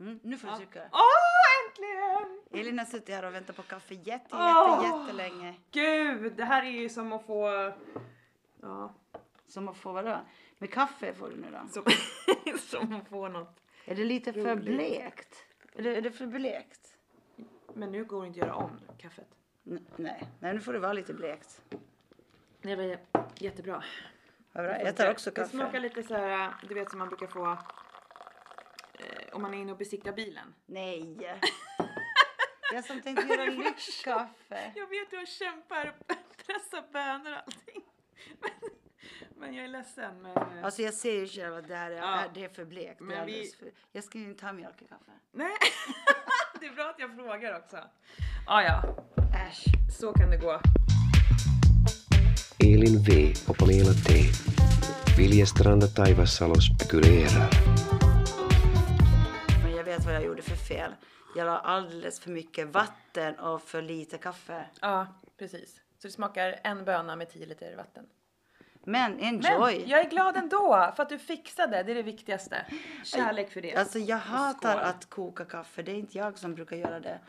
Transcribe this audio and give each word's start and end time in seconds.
Mm, 0.00 0.20
nu 0.22 0.38
får 0.38 0.48
du 0.48 0.56
trycka. 0.56 0.82
Åh, 0.92 1.00
äntligen! 1.68 2.40
Elin 2.60 2.78
har 2.78 2.86
suttit 2.86 3.14
här 3.14 3.24
och 3.24 3.34
väntat 3.34 3.56
på 3.56 3.62
kaffe 3.62 3.94
jätte, 3.94 4.08
jätte, 4.10 4.34
Åh. 4.36 5.00
jättelänge. 5.02 5.54
Gud, 5.70 6.32
det 6.36 6.44
här 6.44 6.62
är 6.62 6.70
ju 6.70 6.88
som 6.88 7.12
att 7.12 7.26
få... 7.26 7.72
Ja, 8.62 8.94
Som 9.46 9.68
att 9.68 9.76
få 9.76 9.92
vadå? 9.92 10.18
Med 10.58 10.72
kaffe 10.72 11.14
får 11.14 11.28
du 11.30 11.36
nu 11.36 11.46
då. 11.50 11.68
som, 11.68 11.84
som 12.58 12.92
att 12.96 13.08
få 13.08 13.28
något. 13.28 13.60
Är 13.84 13.94
det 13.94 14.04
lite 14.04 14.32
för 14.32 14.40
Roligt. 14.56 14.64
blekt? 14.64 15.44
Är 15.74 15.82
det, 15.82 15.96
är 15.96 16.02
det 16.02 16.10
för 16.12 16.26
blekt? 16.26 16.96
Men 17.74 17.92
nu 17.92 18.04
går 18.04 18.20
det 18.20 18.26
inte 18.26 18.40
att 18.40 18.46
göra 18.46 18.56
om 18.56 18.80
kaffet. 18.98 19.28
N- 19.66 19.86
nej, 19.96 20.28
nej 20.40 20.54
nu 20.54 20.60
får 20.60 20.72
det 20.72 20.78
vara 20.78 20.92
lite 20.92 21.14
blekt. 21.14 21.62
Det 22.62 22.76
var 22.76 22.96
jättebra. 23.38 23.82
Vad 24.52 24.64
bra. 24.64 24.80
Jag 24.82 24.96
tar 24.96 25.10
också 25.10 25.30
Det 25.30 25.44
smakar 25.48 25.66
kaffe. 25.66 25.80
lite 25.80 26.02
så 26.02 26.14
här, 26.14 26.54
du 26.68 26.74
vet 26.74 26.90
som 26.90 26.98
man 26.98 27.08
brukar 27.08 27.26
få 27.26 27.58
om 29.40 29.42
man 29.50 29.54
är 29.54 29.58
inne 29.62 29.72
och 29.72 29.78
besiktar 29.78 30.12
bilen. 30.12 30.54
Nej. 30.66 31.16
Jag 32.72 32.84
som 32.84 33.00
tänkte 33.02 33.26
göra 33.26 33.44
lyxkaffe. 33.44 34.72
Jag 34.76 34.86
vet 34.86 35.12
har 35.12 35.26
kämpar 35.26 35.86
och 35.98 36.06
pressat 36.46 36.92
bönor 36.92 37.32
och 37.32 37.38
allting. 37.38 37.82
Men, 38.40 38.50
men 39.36 39.54
jag 39.54 39.64
är 39.64 39.68
ledsen. 39.68 40.22
Men, 40.22 40.36
eh, 40.36 40.64
Alltså 40.64 40.82
jag 40.82 40.94
ser 40.94 41.12
ju 41.12 41.26
själv 41.28 41.54
att 41.56 41.68
det 41.68 41.76
här 41.76 41.90
är, 41.90 41.96
Ja. 41.96 42.22
det 42.34 42.44
är 42.44 42.48
för 42.48 42.64
blekt. 42.64 42.98
Det 42.98 43.04
Men 43.04 43.16
är 43.18 43.26
vi- 43.26 43.52
för... 43.58 43.68
Jag 43.92 44.04
ska 44.04 44.18
ju 44.18 44.24
inte 44.24 44.46
ha 44.46 44.52
mjölk 44.52 44.82
i 44.82 44.84
kaffe. 44.84 45.12
Nej, 45.32 45.50
det 46.60 46.66
är 46.66 46.74
bra 46.74 46.84
att 46.90 46.98
jag 46.98 47.14
frågar 47.16 47.58
också. 47.58 47.76
Ah, 48.46 48.62
ja, 48.62 48.82
Äsch. 49.48 49.64
så 50.00 50.12
kan 50.12 50.30
det 50.30 50.36
gå. 50.36 50.60
Elin 52.58 53.02
V 53.02 53.32
och 53.48 53.56
Pamela 53.58 53.92
T. 53.92 54.14
Viljestranda 55.18 55.86
Taivassalo 55.86 56.54
spekulerar. 56.54 57.50
Men 60.10 60.16
vad 60.16 60.22
jag 60.22 60.28
gjorde 60.28 60.42
för 60.42 60.56
fel. 60.56 60.94
Jag 61.36 61.46
la 61.46 61.58
alldeles 61.58 62.20
för 62.20 62.30
mycket 62.30 62.68
vatten 62.68 63.38
och 63.38 63.62
för 63.62 63.82
lite 63.82 64.18
kaffe. 64.18 64.64
Ja, 64.80 65.06
precis. 65.38 65.74
Så 65.98 66.08
det 66.08 66.10
smakar 66.10 66.60
en 66.64 66.84
böna 66.84 67.16
med 67.16 67.30
10 67.30 67.46
liter 67.46 67.76
vatten. 67.76 68.06
Men 68.84 69.12
Men 69.12 69.24
enjoy! 69.24 69.84
jag 69.86 70.00
är 70.00 70.10
glad 70.10 70.36
ändå 70.36 70.92
för 70.96 71.02
att 71.02 71.08
du 71.08 71.18
fixade. 71.18 71.82
Det 71.82 71.92
är 71.92 71.94
det 71.94 72.02
viktigaste. 72.02 72.66
Kärlek 73.04 73.50
för 73.50 73.60
det. 73.60 73.74
Alltså 73.74 73.98
jag 73.98 74.16
hatar 74.16 74.80
att 74.80 75.10
koka 75.10 75.44
kaffe. 75.44 75.82
Det 75.82 75.92
är 75.92 75.96
inte 75.96 76.18
jag 76.18 76.38
som 76.38 76.54
brukar 76.54 76.76
göra 76.76 77.00
det 77.00 77.20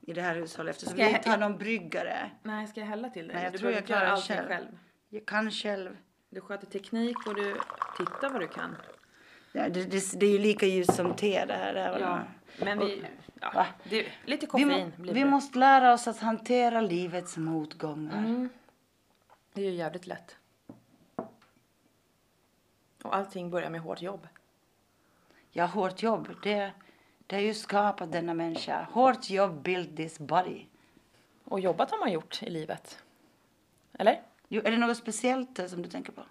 i 0.00 0.12
det 0.12 0.22
här 0.22 0.34
hushållet 0.34 0.74
eftersom 0.74 0.94
Ska 0.94 1.04
vi 1.04 1.10
inte 1.10 1.30
har 1.30 1.38
någon 1.38 1.58
bryggare. 1.58 2.30
Nej, 2.42 2.66
ska 2.66 2.80
jag 2.80 2.86
hälla 2.86 3.10
till 3.10 3.26
dig? 3.28 3.34
Nej, 3.34 3.44
jag 3.44 3.52
du 3.52 3.58
tror 3.58 3.72
jag 3.72 3.86
klarar 3.86 4.06
allting 4.06 4.36
själv. 4.36 4.48
själv. 4.48 4.78
Jag 5.08 5.26
kan 5.26 5.50
själv. 5.50 5.96
Du 6.30 6.40
sköter 6.40 6.66
teknik 6.66 7.26
och 7.26 7.34
du 7.34 7.56
tittar 7.96 8.30
vad 8.30 8.40
du 8.40 8.48
kan. 8.48 8.76
Ja, 9.52 9.68
det, 9.68 9.84
det, 9.84 10.20
det 10.20 10.26
är 10.26 10.30
ju 10.30 10.38
lika 10.38 10.66
ljust 10.66 10.94
som 10.94 11.16
te 11.16 11.44
det 11.44 11.54
här. 11.54 11.74
även 11.74 12.00
Ja, 12.00 12.22
men 12.60 12.78
vi... 12.78 13.04
Ja, 13.40 13.50
Va? 13.54 13.66
det, 13.84 14.06
lite 14.24 14.46
Vi, 14.46 14.50
koffein 14.50 14.68
må, 14.96 15.02
blir 15.02 15.14
vi 15.14 15.20
det. 15.20 15.26
måste 15.26 15.58
lära 15.58 15.92
oss 15.92 16.08
att 16.08 16.18
hantera 16.18 16.80
livets 16.80 17.36
motgångar. 17.36 18.18
Mm. 18.18 18.48
Det 19.52 19.60
är 19.60 19.64
ju 19.70 19.76
jävligt 19.76 20.06
lätt. 20.06 20.36
Och 23.02 23.16
allting 23.16 23.50
börjar 23.50 23.70
med 23.70 23.80
hårt 23.80 24.02
jobb. 24.02 24.28
Ja, 25.50 25.66
hårt 25.66 26.02
jobb. 26.02 26.28
Det, 26.42 26.72
det 27.26 27.36
har 27.36 27.42
ju 27.42 27.54
skapat 27.54 28.12
denna 28.12 28.34
människa. 28.34 28.88
Hårt 28.92 29.30
jobb 29.30 29.62
build 29.62 29.96
this 29.96 30.18
body. 30.18 30.64
Och 31.44 31.60
jobbat 31.60 31.90
har 31.90 31.98
man 31.98 32.12
gjort 32.12 32.42
i 32.42 32.50
livet. 32.50 33.02
Eller? 33.98 34.22
Jo, 34.48 34.62
är 34.64 34.70
det 34.70 34.76
något 34.78 34.96
speciellt 34.96 35.70
som 35.70 35.82
du 35.82 35.88
tänker 35.88 36.12
på? 36.12 36.22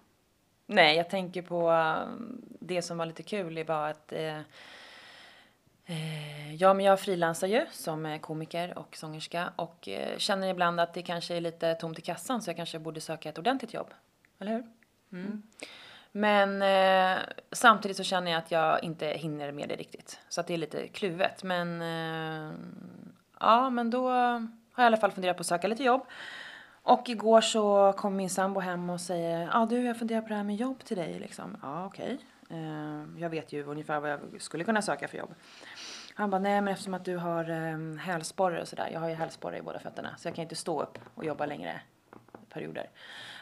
Nej, 0.70 0.96
jag 0.96 1.10
tänker 1.10 1.42
på 1.42 1.70
um, 1.70 2.42
det 2.60 2.82
som 2.82 2.98
var 2.98 3.06
lite 3.06 3.22
kul. 3.22 3.54
Det 3.54 3.64
var 3.64 3.88
att 3.88 4.12
eh, 4.12 4.38
eh, 5.86 6.54
ja, 6.54 6.74
men 6.74 6.86
jag 6.86 7.00
frilansar 7.00 7.46
ju 7.46 7.66
som 7.72 8.06
eh, 8.06 8.20
komiker 8.20 8.78
och 8.78 8.96
sångerska 8.96 9.52
och 9.56 9.88
eh, 9.88 10.18
känner 10.18 10.48
ibland 10.48 10.80
att 10.80 10.94
det 10.94 11.02
kanske 11.02 11.36
är 11.36 11.40
lite 11.40 11.74
tomt 11.74 11.98
i 11.98 12.02
kassan 12.02 12.42
så 12.42 12.50
jag 12.50 12.56
kanske 12.56 12.78
borde 12.78 13.00
söka 13.00 13.28
ett 13.28 13.38
ordentligt 13.38 13.74
jobb. 13.74 13.94
Eller 14.38 14.52
hur? 14.52 14.66
Mm. 15.12 15.42
Men 16.12 16.62
eh, 16.62 17.18
samtidigt 17.52 17.96
så 17.96 18.04
känner 18.04 18.30
jag 18.30 18.38
att 18.38 18.50
jag 18.50 18.84
inte 18.84 19.06
hinner 19.06 19.52
med 19.52 19.68
det 19.68 19.76
riktigt. 19.76 20.20
Så 20.28 20.40
att 20.40 20.46
det 20.46 20.54
är 20.54 20.58
lite 20.58 20.88
kluvet. 20.88 21.42
Men 21.42 21.82
eh, 21.82 22.52
ja, 23.40 23.70
men 23.70 23.90
då 23.90 24.08
har 24.08 24.48
jag 24.76 24.84
i 24.84 24.86
alla 24.86 24.96
fall 24.96 25.12
funderat 25.12 25.36
på 25.36 25.40
att 25.40 25.46
söka 25.46 25.68
lite 25.68 25.84
jobb. 25.84 26.06
Och 26.88 27.08
igår 27.08 27.40
så 27.40 27.92
kom 27.96 28.16
min 28.16 28.30
sambo 28.30 28.60
hem 28.60 28.90
och 28.90 29.00
säger, 29.00 29.50
ja 29.52 29.66
du 29.70 29.84
jag 29.84 29.98
funderar 29.98 30.20
på 30.20 30.28
det 30.28 30.34
här 30.34 30.44
med 30.44 30.56
jobb 30.56 30.84
till 30.84 30.96
dig 30.96 31.18
liksom. 31.18 31.56
Ja 31.62 31.86
okej. 31.86 32.18
Eh, 32.50 33.04
jag 33.18 33.30
vet 33.30 33.52
ju 33.52 33.64
ungefär 33.64 34.00
vad 34.00 34.10
jag 34.10 34.20
skulle 34.38 34.64
kunna 34.64 34.82
söka 34.82 35.08
för 35.08 35.18
jobb. 35.18 35.34
Han 36.14 36.30
bara, 36.30 36.38
nej 36.38 36.60
men 36.60 36.72
eftersom 36.72 36.94
att 36.94 37.04
du 37.04 37.16
har 37.16 37.50
um, 37.50 37.98
hälsporre 37.98 38.60
och 38.60 38.68
sådär. 38.68 38.90
Jag 38.92 39.00
har 39.00 39.08
ju 39.08 39.14
hälsporre 39.14 39.58
i 39.58 39.62
båda 39.62 39.78
fötterna. 39.78 40.16
Så 40.18 40.28
jag 40.28 40.34
kan 40.34 40.42
inte 40.42 40.56
stå 40.56 40.82
upp 40.82 40.98
och 41.14 41.24
jobba 41.24 41.46
längre 41.46 41.80
perioder. 42.48 42.90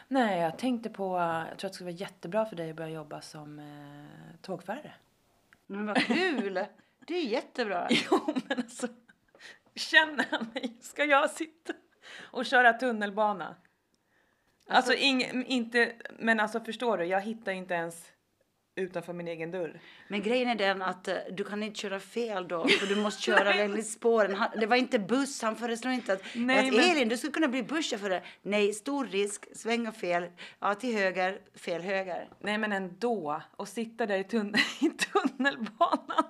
Nej, 0.07 0.39
jag 0.39 0.57
tänkte 0.57 0.89
på, 0.89 1.17
jag 1.49 1.57
tror 1.57 1.67
att 1.67 1.73
det 1.73 1.73
skulle 1.73 1.91
vara 1.91 1.99
jättebra 1.99 2.45
för 2.45 2.55
dig 2.55 2.69
att 2.69 2.75
börja 2.75 2.89
jobba 2.89 3.21
som 3.21 3.59
eh, 3.59 4.35
tågförare. 4.41 4.93
Men 5.67 5.85
vad 5.85 5.97
kul! 5.97 6.65
Det 7.07 7.13
är 7.13 7.25
jättebra. 7.25 7.87
Jo, 8.11 8.19
men 8.47 8.57
alltså. 8.57 8.87
Känner 9.75 10.25
han 10.31 10.47
mig? 10.53 10.77
Ska 10.81 11.03
jag 11.03 11.29
sitta 11.29 11.73
och 12.19 12.45
köra 12.45 12.73
tunnelbana? 12.73 13.55
Alltså, 14.69 14.93
ing, 14.93 15.45
inte, 15.47 15.93
men 16.19 16.39
alltså 16.39 16.59
förstår 16.59 16.97
du, 16.97 17.05
jag 17.05 17.21
hittar 17.21 17.51
inte 17.51 17.73
ens 17.73 18.11
utanför 18.77 19.13
min 19.13 19.27
egen 19.27 19.51
dörr. 19.51 19.79
Men 20.07 20.21
grejen 20.21 20.49
är 20.49 20.55
den 20.55 20.81
att 20.81 21.07
eh, 21.07 21.15
du 21.31 21.43
kan 21.43 21.63
inte 21.63 21.79
köra 21.79 21.99
fel 21.99 22.47
då, 22.47 22.67
för 22.67 22.87
du 22.87 22.95
måste 22.95 23.21
köra 23.21 23.53
längs 23.53 23.93
spåren. 23.93 24.35
Han, 24.35 24.49
det 24.59 24.65
var 24.65 24.75
inte 24.75 24.99
buss, 24.99 25.41
han 25.41 25.55
föreslår 25.55 25.93
inte 25.93 26.13
att, 26.13 26.21
Nej, 26.35 26.67
att 26.67 26.73
men- 26.75 26.83
Elin, 26.91 27.09
du 27.09 27.17
skulle 27.17 27.33
kunna 27.33 27.47
bli 27.47 27.63
busschaufför. 27.63 28.21
Nej, 28.41 28.73
stor 28.73 29.05
risk, 29.05 29.57
svänga 29.57 29.91
fel, 29.91 30.29
ja 30.59 30.75
till 30.75 30.95
höger, 30.97 31.39
fel 31.55 31.81
höger. 31.81 32.29
Nej 32.39 32.57
men 32.57 32.71
ändå, 32.71 33.41
och 33.55 33.67
sitta 33.67 34.05
där 34.05 34.17
i, 34.19 34.23
tunn, 34.23 34.55
i 34.81 34.89
tunnelbanan. 34.89 36.25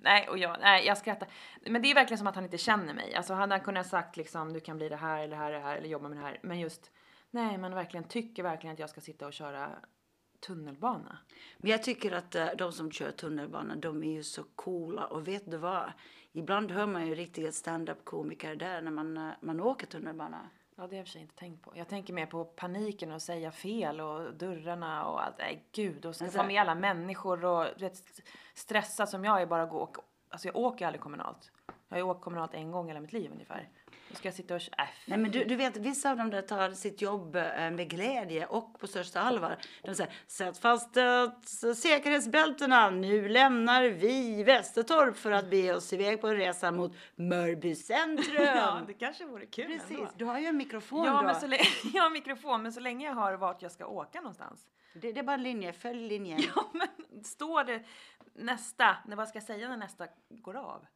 Nej, 0.00 0.28
och 0.28 0.38
jag, 0.38 0.56
nej, 0.60 0.86
jag 0.86 0.98
skrattar. 0.98 1.28
Men 1.66 1.82
det 1.82 1.90
är 1.90 1.94
verkligen 1.94 2.18
som 2.18 2.26
att 2.26 2.34
han 2.34 2.44
inte 2.44 2.58
känner 2.58 2.94
mig. 2.94 3.14
Alltså 3.14 3.34
hade 3.34 3.54
han 3.54 3.60
kunnat 3.64 3.86
sagt 3.86 4.16
liksom, 4.16 4.52
du 4.52 4.60
kan 4.60 4.76
bli 4.76 4.88
det 4.88 4.96
här 4.96 5.18
eller 5.22 5.36
det 5.36 5.42
här, 5.42 5.52
det 5.52 5.58
här 5.58 5.76
eller 5.76 5.88
jobba 5.88 6.08
med 6.08 6.18
det 6.18 6.22
här. 6.22 6.38
Men 6.42 6.60
just, 6.60 6.90
nej 7.30 7.58
man 7.58 7.74
verkligen 7.74 8.04
tycker 8.08 8.42
verkligen 8.42 8.74
att 8.74 8.80
jag 8.80 8.90
ska 8.90 9.00
sitta 9.00 9.26
och 9.26 9.32
köra 9.32 9.70
tunnelbana. 10.46 11.18
Men 11.58 11.70
jag 11.70 11.82
tycker 11.82 12.12
att 12.12 12.34
eh, 12.34 12.46
de 12.58 12.72
som 12.72 12.90
kör 12.90 13.10
tunnelbana, 13.10 13.76
de 13.76 14.02
är 14.02 14.12
ju 14.12 14.22
så 14.22 14.42
coola. 14.42 15.06
Och 15.06 15.28
vet 15.28 15.50
du 15.50 15.56
vad? 15.56 15.92
Ibland 16.32 16.70
hör 16.70 16.86
man 16.86 17.06
ju 17.06 17.14
riktiga 17.14 17.52
stand-up-komiker 17.52 18.56
där 18.56 18.82
när 18.82 18.90
man, 18.90 19.16
eh, 19.16 19.30
man 19.40 19.60
åker 19.60 19.86
tunnelbana. 19.86 20.50
Ja, 20.76 20.86
det 20.86 20.88
har 20.88 20.96
jag 20.96 21.06
för 21.06 21.12
sig 21.12 21.22
inte 21.22 21.36
tänkt 21.36 21.62
på. 21.62 21.72
Jag 21.76 21.88
tänker 21.88 22.12
mer 22.12 22.26
på 22.26 22.44
paniken 22.44 23.12
och 23.12 23.22
säga 23.22 23.52
fel 23.52 24.00
och 24.00 24.34
dörrarna 24.34 25.06
och 25.06 25.24
allt. 25.24 25.38
Nej, 25.38 25.64
gud. 25.72 26.06
Och 26.06 26.14
ska 26.14 26.24
Men 26.24 26.32
så 26.32 26.38
få 26.38 26.46
med 26.46 26.60
alla 26.60 26.74
människor 26.74 27.44
och 27.44 27.66
vet, 27.82 28.22
stressad 28.54 29.08
som 29.08 29.24
jag 29.24 29.42
är 29.42 29.46
bara 29.46 29.66
gå 29.66 29.78
och... 29.78 29.96
Alltså 30.28 30.48
jag 30.48 30.56
åker 30.56 30.86
aldrig 30.86 31.00
kommunalt. 31.00 31.52
Jag 31.88 31.96
har 31.96 31.98
ju 31.98 32.02
åkt 32.10 32.22
kommunalt 32.24 32.54
en 32.54 32.70
gång 32.70 32.86
i 32.86 32.88
hela 32.88 33.00
mitt 33.00 33.12
liv 33.12 33.30
ungefär. 33.32 33.68
Då 34.08 34.14
ska 34.16 34.28
jag 34.28 34.34
sitta 34.34 34.54
och... 34.54 34.60
Äh, 34.78 34.84
Nej, 35.06 35.18
men 35.18 35.30
du, 35.30 35.44
du 35.44 35.56
vet, 35.56 35.76
vissa 35.76 36.10
av 36.10 36.16
dem 36.16 36.30
där 36.30 36.42
tar 36.42 36.70
sitt 36.70 37.02
jobb 37.02 37.36
eh, 37.36 37.42
med 37.70 37.90
glädje 37.90 38.46
och 38.46 38.80
på 38.80 38.86
största 38.86 39.20
allvar. 39.20 39.56
De 39.82 39.94
säger, 39.94 40.12
sätt 40.26 40.58
fast 40.58 40.96
eh, 40.96 41.30
säkerhetsbältena, 41.74 42.90
nu 42.90 43.28
lämnar 43.28 43.82
vi 43.82 44.42
Västertorp 44.44 45.16
för 45.16 45.30
att 45.30 45.50
bege 45.50 45.74
oss 45.74 45.92
iväg 45.92 46.20
på 46.20 46.28
en 46.28 46.36
resa 46.36 46.72
mot 46.72 46.92
Mörby 47.14 47.74
centrum. 47.74 48.42
Ja, 48.56 48.80
det 48.86 48.92
kanske 48.94 49.24
vore 49.26 49.46
kul 49.46 49.66
Precis, 49.66 49.90
ändå. 49.98 50.10
du 50.16 50.24
har 50.24 50.38
ju 50.38 50.46
en 50.46 50.56
mikrofon 50.56 51.04
Ja, 51.06 51.12
då. 51.16 51.22
men 51.22 51.34
så 51.34 51.46
jag 51.94 52.02
har 52.02 52.10
mikrofon, 52.10 52.62
men 52.62 52.72
så 52.72 52.80
länge 52.80 53.06
jag 53.06 53.14
har 53.14 53.34
vart 53.34 53.62
jag 53.62 53.72
ska 53.72 53.86
åka 53.86 54.20
någonstans. 54.20 54.66
det, 54.94 55.12
det 55.12 55.20
är 55.20 55.24
bara 55.24 55.34
en 55.34 55.42
linje, 55.42 55.72
följ 55.72 56.08
linjen. 56.08 56.40
Ja, 56.56 56.64
men 56.72 57.24
står 57.24 57.64
det 57.64 57.82
nästa, 58.34 58.96
när 59.06 59.16
vad 59.16 59.28
ska 59.28 59.36
jag 59.36 59.46
säga 59.46 59.68
när 59.68 59.76
nästa 59.76 60.06
går 60.28 60.56
av? 60.56 60.86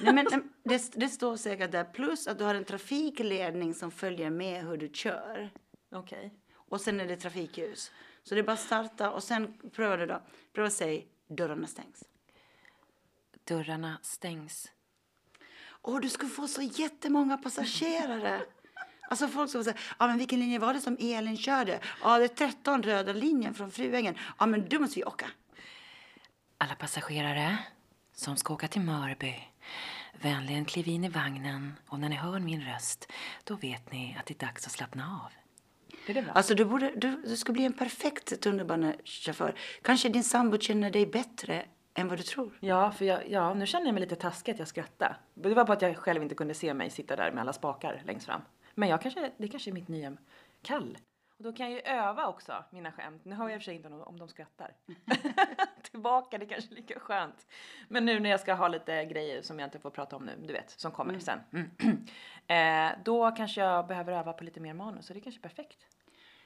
Nej, 0.00 0.14
men, 0.14 0.26
det, 0.62 0.92
det 0.94 1.08
står 1.08 1.36
säkert 1.36 1.72
där, 1.72 1.84
plus 1.84 2.26
att 2.26 2.38
du 2.38 2.44
har 2.44 2.54
en 2.54 2.64
trafikledning 2.64 3.74
som 3.74 3.90
följer 3.90 4.30
med 4.30 4.64
hur 4.64 4.76
du 4.76 4.88
kör. 4.88 5.50
Okej. 5.92 6.34
Och 6.54 6.80
sen 6.80 7.00
är 7.00 7.06
det 7.06 7.16
trafikljus. 7.16 7.92
Så 8.22 8.34
det 8.34 8.40
är 8.40 8.42
bara 8.42 8.52
att 8.52 8.60
starta 8.60 9.10
och 9.10 9.22
sen 9.22 9.70
prövar 9.72 9.98
du 9.98 10.06
då. 10.06 10.22
Pröva 10.52 10.70
säga 10.70 11.02
dörrarna 11.28 11.66
stängs. 11.66 12.04
Dörrarna 13.44 13.98
stängs. 14.02 14.72
Och 15.66 16.00
du 16.00 16.08
skulle 16.08 16.30
få 16.30 16.48
så 16.48 16.62
jättemånga 16.62 17.36
passagerare. 17.36 18.42
Alltså 19.10 19.28
folk 19.28 19.50
som 19.50 19.64
säger, 19.64 19.80
ja 19.98 20.06
men 20.06 20.18
vilken 20.18 20.40
linje 20.40 20.58
var 20.58 20.74
det 20.74 20.80
som 20.80 20.96
Elin 21.00 21.36
körde? 21.36 21.80
Ja 22.02 22.18
det 22.18 22.24
är 22.24 22.28
13 22.28 22.82
röda 22.82 23.12
linjen 23.12 23.54
från 23.54 23.70
Fruängen. 23.70 24.18
Ja 24.38 24.46
men 24.46 24.68
då 24.68 24.80
måste 24.80 25.00
vi 25.00 25.04
åka. 25.04 25.26
Alla 26.58 26.74
passagerare 26.74 27.58
som 28.14 28.36
ska 28.36 28.54
åka 28.54 28.68
till 28.68 28.80
Mörby, 28.80 29.34
vänligen 30.12 30.64
kliv 30.64 30.88
in 30.88 31.04
i 31.04 31.08
vagnen 31.08 31.72
och 31.88 32.00
när 32.00 32.08
ni 32.08 32.16
hör 32.16 32.38
min 32.38 32.60
röst, 32.60 33.12
då 33.44 33.56
vet 33.56 33.92
ni 33.92 34.16
att 34.18 34.26
det 34.26 34.42
är 34.42 34.46
dags 34.46 34.66
att 34.66 34.72
slappna 34.72 35.20
av. 35.24 35.32
Är 36.06 36.14
det 36.14 36.22
bra? 36.22 36.32
Alltså 36.32 36.54
du, 36.54 36.64
borde, 36.64 36.92
du, 36.96 37.22
du 37.26 37.36
skulle 37.36 37.54
bli 37.54 37.64
en 37.64 37.72
perfekt 37.72 38.40
tunnelbanechaufför. 38.40 39.54
Kanske 39.82 40.08
din 40.08 40.24
sambo 40.24 40.58
känner 40.58 40.90
dig 40.90 41.06
bättre 41.06 41.66
än 41.94 42.08
vad 42.08 42.18
du 42.18 42.22
tror. 42.22 42.58
Ja, 42.60 42.90
för 42.90 43.04
jag, 43.04 43.30
ja, 43.30 43.54
nu 43.54 43.66
känner 43.66 43.86
jag 43.86 43.94
mig 43.94 44.00
lite 44.00 44.16
taskig 44.16 44.52
att 44.52 44.58
jag 44.58 44.68
skrattade. 44.68 45.16
Det 45.34 45.54
var 45.54 45.64
bara 45.64 45.72
att 45.72 45.82
jag 45.82 45.96
själv 45.96 46.22
inte 46.22 46.34
kunde 46.34 46.54
se 46.54 46.74
mig 46.74 46.90
sitta 46.90 47.16
där 47.16 47.32
med 47.32 47.40
alla 47.40 47.52
spakar 47.52 48.02
längst 48.06 48.26
fram. 48.26 48.40
Men 48.74 48.88
jag 48.88 49.02
kanske, 49.02 49.30
det 49.36 49.48
kanske 49.48 49.70
är 49.70 49.72
mitt 49.72 49.88
nya 49.88 50.16
kall. 50.62 50.98
Och 51.38 51.44
då 51.44 51.52
kan 51.52 51.66
jag 51.70 51.74
ju 51.74 51.80
öva 51.92 52.26
också 52.26 52.64
mina 52.70 52.92
skämt. 52.92 53.24
Nu 53.24 53.34
hör 53.34 53.44
jag 53.48 53.52
i 53.54 53.56
och 53.56 53.60
för 53.62 53.64
sig 53.64 53.74
inte 53.74 53.88
om, 53.88 54.18
de 54.18 54.28
skrattar. 54.28 54.72
Tillbaka, 55.82 56.38
det 56.38 56.46
kanske 56.46 56.72
är 56.74 56.76
lika 56.76 57.00
skönt. 57.00 57.46
Men 57.88 58.04
nu 58.04 58.20
när 58.20 58.30
jag 58.30 58.40
ska 58.40 58.54
ha 58.54 58.68
lite 58.68 59.04
grejer 59.04 59.42
som 59.42 59.58
jag 59.58 59.66
inte 59.66 59.78
får 59.78 59.90
prata 59.90 60.16
om 60.16 60.24
nu, 60.24 60.32
du 60.46 60.52
vet, 60.52 60.70
som 60.70 60.92
kommer 60.92 61.18
sen. 61.18 61.40
eh, 62.46 62.98
då 63.04 63.30
kanske 63.30 63.60
jag 63.60 63.86
behöver 63.86 64.12
öva 64.12 64.32
på 64.32 64.44
lite 64.44 64.60
mer 64.60 64.74
manus, 64.74 65.06
så 65.06 65.12
det 65.12 65.18
är 65.18 65.22
kanske 65.22 65.38
är 65.38 65.42
perfekt. 65.48 65.78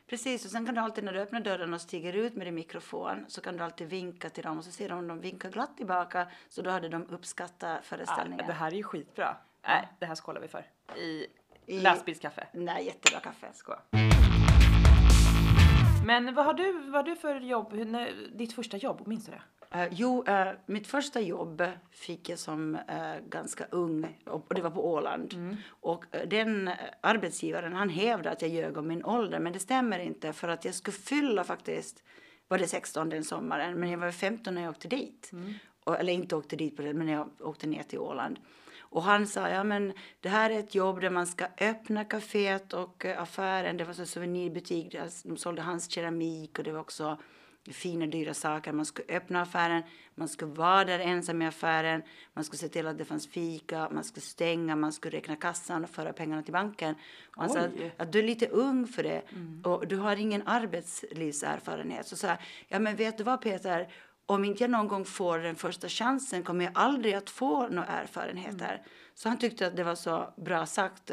Precis, 0.06 0.44
och 0.44 0.50
sen 0.50 0.66
kan 0.66 0.74
du 0.74 0.80
alltid 0.80 1.04
när 1.04 1.12
du 1.12 1.20
öppnar 1.20 1.40
dörren 1.40 1.74
och 1.74 1.80
stiger 1.80 2.12
ut 2.12 2.34
med 2.34 2.46
din 2.46 2.54
mikrofon 2.54 3.24
så 3.28 3.40
kan 3.40 3.56
du 3.56 3.64
alltid 3.64 3.88
vinka 3.88 4.30
till 4.30 4.42
dem 4.44 4.58
och 4.58 4.64
så 4.64 4.70
ser 4.72 4.88
de 4.88 4.98
om 4.98 5.08
de 5.08 5.20
vinkar 5.20 5.50
glatt 5.50 5.76
tillbaka 5.76 6.28
så 6.48 6.62
då 6.62 6.70
hade 6.70 6.88
de 6.88 7.06
uppskattat 7.10 7.78
Ah, 7.80 7.82
föreställningen. 7.82 8.46
det 8.46 8.52
här 8.52 8.66
är 8.72 8.76
ju 8.76 8.82
skitbra. 8.82 9.36
Nej, 9.66 9.88
det 9.98 10.06
här 10.06 10.14
skålar 10.14 10.40
vi 10.40 10.48
för. 10.48 10.66
I, 10.96 11.26
I- 11.66 11.80
lastbilskaffe. 11.80 12.46
Nej, 12.52 12.86
jättebra 12.86 13.20
kaffe. 13.20 13.48
Skål. 13.52 13.76
Men 16.10 16.34
vad 16.34 16.44
har 16.44 16.54
du, 16.54 16.72
vad 16.72 16.94
har 16.94 17.02
du 17.02 17.16
för 17.16 17.40
jobb, 17.40 17.74
ditt 18.32 18.52
första 18.52 18.76
jobb, 18.76 19.06
minns 19.06 19.26
du 19.26 19.32
det? 19.32 19.42
Eh, 19.78 19.88
jo, 19.90 20.24
eh, 20.26 20.48
mitt 20.66 20.86
första 20.86 21.20
jobb 21.20 21.62
fick 21.90 22.28
jag 22.28 22.38
som 22.38 22.74
eh, 22.74 23.14
ganska 23.28 23.64
ung 23.70 24.18
och, 24.26 24.44
och 24.48 24.54
det 24.54 24.62
var 24.62 24.70
på 24.70 24.92
Åland. 24.92 25.34
Och 25.68 26.04
eh, 26.10 26.28
den 26.28 26.70
arbetsgivaren 27.00 27.72
han 27.72 27.88
hävdade 27.88 28.30
att 28.30 28.42
jag 28.42 28.50
ljög 28.50 28.76
om 28.76 28.88
min 28.88 29.04
ålder 29.04 29.38
men 29.38 29.52
det 29.52 29.58
stämmer 29.58 29.98
inte 29.98 30.32
för 30.32 30.48
att 30.48 30.64
jag 30.64 30.74
skulle 30.74 30.96
fylla 30.96 31.44
faktiskt, 31.44 32.02
var 32.48 32.58
det 32.58 32.66
16 32.66 33.08
den 33.08 33.24
sommaren 33.24 33.80
men 33.80 33.90
jag 33.90 33.98
var 33.98 34.10
15 34.10 34.54
när 34.54 34.62
jag 34.62 34.70
åkte 34.70 34.88
dit. 34.88 35.30
Och, 35.84 36.00
eller 36.00 36.12
inte 36.12 36.36
åkte 36.36 36.56
dit 36.56 36.76
på 36.76 36.82
det 36.82 36.94
men 36.94 37.08
jag 37.08 37.28
åkte 37.40 37.66
ner 37.66 37.82
till 37.82 37.98
Åland. 37.98 38.38
Och 38.90 39.02
han 39.02 39.26
sa, 39.26 39.48
ja 39.48 39.64
men 39.64 39.92
det 40.20 40.28
här 40.28 40.50
är 40.50 40.58
ett 40.58 40.74
jobb 40.74 41.00
där 41.00 41.10
man 41.10 41.26
ska 41.26 41.46
öppna 41.60 42.04
kaféet 42.04 42.72
och 42.72 43.04
eh, 43.04 43.22
affären. 43.22 43.76
Det 43.76 43.84
var 43.84 43.92
så 43.92 44.06
souvenirbutik, 44.06 44.96
de 45.24 45.36
sålde 45.36 45.62
hans 45.62 45.90
keramik 45.90 46.58
och 46.58 46.64
det 46.64 46.72
var 46.72 46.80
också 46.80 47.18
fina 47.68 48.06
dyra 48.06 48.34
saker. 48.34 48.72
Man 48.72 48.86
skulle 48.86 49.16
öppna 49.16 49.42
affären, 49.42 49.82
man 50.14 50.28
skulle 50.28 50.52
vara 50.52 50.84
där 50.84 50.98
ensam 50.98 51.42
i 51.42 51.46
affären, 51.46 52.02
man 52.34 52.44
skulle 52.44 52.58
se 52.58 52.68
till 52.68 52.86
att 52.86 52.98
det 52.98 53.04
fanns 53.04 53.28
fika, 53.28 53.88
man 53.90 54.04
skulle 54.04 54.22
stänga, 54.22 54.76
man 54.76 54.92
skulle 54.92 55.16
räkna 55.16 55.36
kassan 55.36 55.84
och 55.84 55.90
föra 55.90 56.12
pengarna 56.12 56.42
till 56.42 56.52
banken. 56.52 56.94
Och 57.36 57.42
han 57.42 57.50
sa 57.50 57.58
att, 57.60 57.70
att 57.96 58.12
du 58.12 58.18
är 58.18 58.22
lite 58.22 58.46
ung 58.46 58.86
för 58.86 59.02
det. 59.02 59.22
Och 59.64 59.86
du 59.86 59.96
har 59.96 60.16
ingen 60.16 60.42
arbetslivserfarenhet. 60.46 62.06
Så 62.06 62.16
sa 62.16 62.26
jag, 62.26 62.38
ja 62.68 62.78
men 62.78 62.96
vet 62.96 63.18
du 63.18 63.24
vad 63.24 63.40
Peter, 63.40 63.88
om 64.34 64.44
inte 64.44 64.62
jag 64.64 64.70
någon 64.70 64.88
gång 64.88 65.04
får 65.04 65.38
den 65.38 65.56
första 65.56 65.88
chansen 65.88 66.42
kommer 66.42 66.64
jag 66.64 66.72
aldrig 66.76 67.14
att 67.14 67.30
få 67.30 67.68
några 67.68 67.86
erfarenheter. 67.88 68.82
Så 69.14 69.28
han 69.28 69.38
tyckte 69.38 69.66
att 69.66 69.76
det 69.76 69.84
var 69.84 69.94
så 69.94 70.32
bra 70.36 70.66
sagt. 70.66 71.10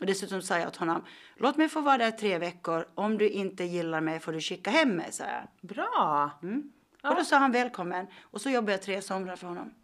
Och 0.00 0.06
dessutom 0.06 0.42
sa 0.42 0.58
jag 0.58 0.72
till 0.72 0.80
honom, 0.80 1.04
låt 1.36 1.56
mig 1.56 1.68
få 1.68 1.80
vara 1.80 1.98
där 1.98 2.10
tre 2.10 2.38
veckor. 2.38 2.86
Om 2.94 3.18
du 3.18 3.28
inte 3.28 3.64
gillar 3.64 4.00
mig 4.00 4.20
får 4.20 4.32
du 4.32 4.40
skicka 4.40 4.70
hem 4.70 4.88
mig, 4.96 5.12
sa 5.12 5.24
jag. 5.24 5.68
Bra! 5.68 6.30
Och 7.02 7.14
då 7.16 7.24
sa 7.24 7.36
han 7.38 7.52
välkommen. 7.52 8.06
Och 8.22 8.40
så 8.40 8.50
jobbade 8.50 8.72
jag 8.72 8.82
tre 8.82 9.02
somrar 9.02 9.36
för 9.36 9.46
honom. 9.46 9.74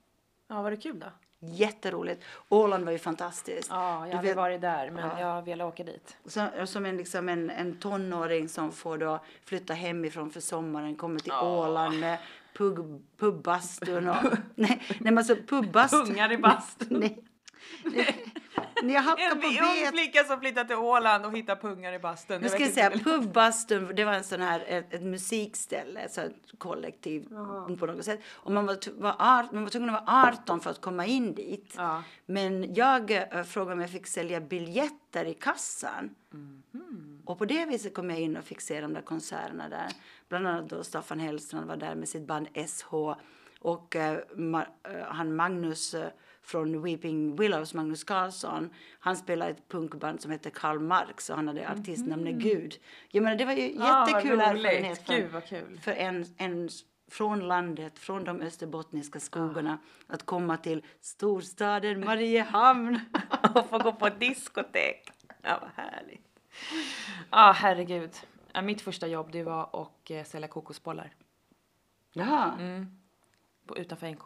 Ja, 0.48 0.62
var 0.62 0.70
det 0.70 0.76
kul 0.76 1.00
då? 1.00 1.06
Jätteroligt. 1.46 2.25
Åland 2.48 2.84
var 2.84 2.92
ju 2.92 2.98
fantastiskt. 2.98 3.69
Ja, 3.70 4.08
jag 4.08 4.22
vet- 4.22 4.36
varit 4.36 4.60
där, 4.60 4.90
men 4.90 5.08
Ja. 5.08 5.20
jag 5.20 5.42
ville 5.42 5.64
åka 5.64 5.84
dit. 5.84 6.16
Så, 6.26 6.46
som 6.66 6.86
en, 6.86 6.96
liksom 6.96 7.28
en, 7.28 7.50
en 7.50 7.78
tonåring 7.78 8.48
som 8.48 8.72
får 8.72 8.98
då 8.98 9.20
flytta 9.44 9.75
hemifrån 9.75 10.31
för 10.31 10.40
sommaren, 10.40 10.96
kommer 10.96 11.20
till 11.20 11.32
Åland 11.32 12.00
med 12.00 12.19
pub, 12.54 13.02
pubbastun 13.16 14.08
och... 14.08 14.16
nej, 14.54 14.82
nej 15.00 15.16
alltså 15.16 15.36
pubbastun... 15.36 16.00
Ungar 16.00 16.32
i 16.32 16.38
bastun. 16.38 17.00
nej. 17.00 17.24
När 18.82 18.94
jag 18.94 19.02
hackar 19.02 19.30
En 19.30 19.40
på 19.40 19.46
ung 19.46 19.92
flicka 19.92 20.24
som 20.24 20.40
flyttar 20.40 20.64
till 20.64 20.76
Åland 20.76 21.26
och 21.26 21.36
hittar 21.36 21.56
pungar 21.56 21.92
i 21.92 21.98
bastun. 21.98 22.40
Nu 22.40 22.48
ska 22.48 22.58
jag 22.58 22.72
säga, 22.72 22.90
pubbastun, 22.90 23.92
det 23.96 24.04
var 24.04 24.12
en 24.12 24.24
sån 24.24 24.40
här, 24.40 24.64
ett, 24.68 24.94
ett 24.94 25.02
musikställe, 25.02 26.00
ett 26.00 26.12
sånt 26.12 26.36
kollektiv 26.58 27.28
på 27.78 27.86
något 27.86 28.04
sätt. 28.04 28.20
Och 28.32 28.52
man 28.52 28.66
var, 28.66 29.00
var, 29.00 29.16
art, 29.18 29.52
man 29.52 29.62
var 29.62 29.70
tvungen 29.70 29.94
att 29.94 30.06
vara 30.06 30.28
18 30.28 30.60
för 30.60 30.70
att 30.70 30.80
komma 30.80 31.06
in 31.06 31.34
dit. 31.34 31.74
Ja. 31.76 32.02
Men 32.26 32.74
jag 32.74 33.10
äh, 33.10 33.42
frågade 33.42 33.72
om 33.72 33.80
jag 33.80 33.90
fick 33.90 34.06
sälja 34.06 34.40
biljetter 34.40 35.24
i 35.24 35.34
kassan. 35.34 36.14
Och 37.24 37.38
på 37.38 37.44
det 37.44 37.66
viset 37.66 37.94
kom 37.94 38.10
jag 38.10 38.20
in 38.20 38.36
och 38.36 38.44
fick 38.44 38.60
se 38.60 38.80
de 38.80 38.92
där 38.92 39.02
konserterna 39.02 39.68
där. 39.68 39.88
Bland 40.28 40.46
annat 40.46 40.68
då 40.70 40.84
Staffan 40.84 41.20
Hellstrand 41.20 41.66
var 41.66 41.76
där 41.76 41.94
med 41.94 42.08
sitt 42.08 42.26
band 42.26 42.48
SH. 42.68 42.94
Och 43.60 43.96
eh, 43.96 44.18
Ma- 44.36 44.66
eh, 44.88 45.04
han 45.06 45.36
Magnus 45.36 45.94
eh, 45.94 46.08
från 46.42 46.82
Weeping 46.82 47.36
Willows, 47.36 47.74
Magnus 47.74 48.04
Karlsson, 48.04 48.70
han 49.00 49.16
spelade 49.16 49.50
ett 49.50 49.68
punkband 49.68 50.20
som 50.20 50.30
hette 50.30 50.50
Karl 50.50 50.78
Marx 50.78 51.30
och 51.30 51.36
han 51.36 51.48
hade 51.48 51.68
artistnamnet 51.70 52.34
Gud. 52.34 52.74
Jag 53.08 53.22
menar, 53.22 53.36
det 53.36 53.44
var 53.44 53.52
ju 53.52 53.76
Ah, 53.80 54.08
jättekul 54.08 54.40
roligt. 54.40 54.64
erfarenhet 54.66 55.06
kul. 55.48 55.78
för 55.82 55.92
en, 55.92 56.24
en 56.36 56.68
från 57.10 57.40
landet, 57.48 57.98
från 57.98 58.24
de 58.24 58.40
österbottniska 58.40 59.20
skogarna, 59.20 59.78
att 60.06 60.22
komma 60.26 60.56
till 60.56 60.82
storstaden 61.00 62.04
Mariehamn. 62.04 63.00
och 63.54 63.68
få 63.70 63.78
gå 63.78 63.92
på 63.92 64.08
diskotek. 64.08 65.10
Ja, 65.42 65.58
vad 65.60 65.86
härligt. 65.86 66.26
Ja, 67.30 67.52
herregud. 67.56 68.10
Ja, 68.54 68.62
mitt 68.62 68.80
första 68.80 69.06
jobb 69.06 69.32
det 69.32 69.42
var 69.42 69.82
att 69.82 70.10
eh, 70.10 70.24
sälja 70.24 70.48
kokosbollar 70.48 71.14
Jaha, 72.12 72.58
på, 73.66 73.78
utanför 73.78 74.10
NK. 74.10 74.22